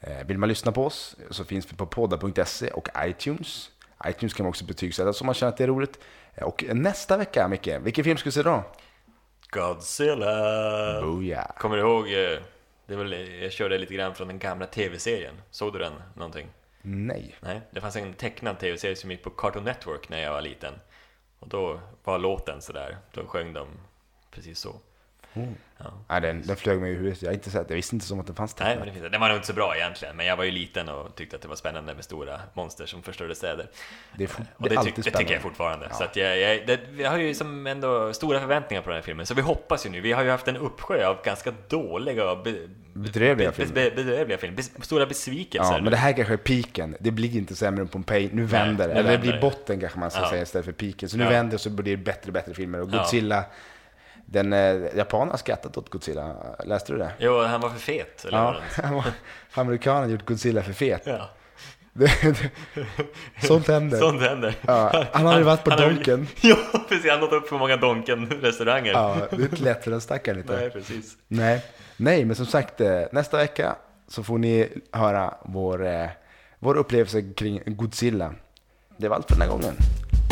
[0.00, 3.70] Eh, Vill man lyssna på oss så finns vi på podda.se och iTunes.
[4.06, 5.98] iTunes kan man också betygsätta om man känner att det är roligt.
[6.34, 8.62] Eh, Och nästa vecka, Micke, vilken film ska vi se då?
[9.50, 11.00] Godzilla!
[11.02, 11.46] Booyah!
[11.58, 12.38] Kommer du ihåg eh,
[12.86, 15.34] Det väl, jag körde lite grann från den gamla tv-serien.
[15.50, 16.48] Såg du den någonting?
[16.82, 17.36] Nej.
[17.40, 20.74] Nej, det fanns en tecknad tv-serie som gick på Cartoon Network när jag var liten.
[21.38, 23.68] Och då var låten sådär, då sjöng de
[24.30, 24.76] precis så.
[25.34, 25.54] Mm.
[25.78, 25.84] Ja.
[26.08, 27.22] Ja, den, den flög mig i huvudet.
[27.22, 29.20] Jag, inte sett, jag visste inte som att den fanns Nej, men det finns, den
[29.20, 31.48] var nog inte så bra egentligen, men jag var ju liten och tyckte att det
[31.48, 33.66] var spännande med stora monster som förstörde städer.
[34.18, 35.86] Det fort- Och det, tyck, det tycker jag fortfarande.
[35.90, 35.96] Ja.
[35.96, 39.02] Så att jag, jag, det, vi har ju som ändå stora förväntningar på den här
[39.02, 40.00] filmen, så vi hoppas ju nu.
[40.00, 42.54] Vi har ju haft en uppsjö av ganska dåliga och be,
[42.92, 43.74] Bedrövliga be, filmer.
[43.74, 44.62] be, bedrövliga filmer.
[44.82, 45.72] Stora besvikelser.
[45.74, 46.96] Ja, men det här kanske är piken.
[47.00, 48.30] Det blir inte sämre än Pompeji.
[48.32, 48.94] Nu vänder det.
[48.94, 49.40] Eller det blir det.
[49.40, 50.30] botten kanske man ska Ja.
[50.30, 51.08] säga istället för piken.
[51.08, 52.80] Så nu vänder det så blir det bättre och bättre filmer.
[52.80, 52.90] Och.
[52.90, 53.44] Godzilla,
[54.26, 56.36] den eh, japanerna har skrattat åt Godzilla.
[56.64, 57.10] Läste du det?
[57.18, 59.04] Jo, han var för fet, eller Ja, han var-
[59.54, 61.02] amerikanerna har gjort Godzilla för fet.
[61.04, 61.30] ja.
[63.42, 63.98] Sånt händer.
[63.98, 64.54] Sånt händer.
[64.66, 66.28] Ja, han har ju varit på han Donken.
[66.40, 66.56] Ja,
[66.88, 67.10] precis.
[67.10, 68.92] Han har upp för många Donken-restauranger.
[68.92, 70.56] Ja, det är inte lätt för den stackaren inte.
[70.56, 71.16] Nej, precis.
[71.28, 71.64] Nej.
[71.96, 73.76] Nej, men som sagt, eh, nästa vecka
[74.08, 76.06] så får ni höra vår, eh,
[76.58, 78.34] vår upplevelse kring Godzilla.
[78.96, 79.74] Det var allt för den här gången.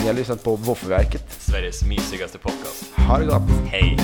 [0.03, 1.24] Ni har lyssnat på Våffelverket.
[1.38, 2.84] Sveriges mysigaste podcast.
[2.96, 3.42] Ha det gott!
[3.66, 3.98] Hej!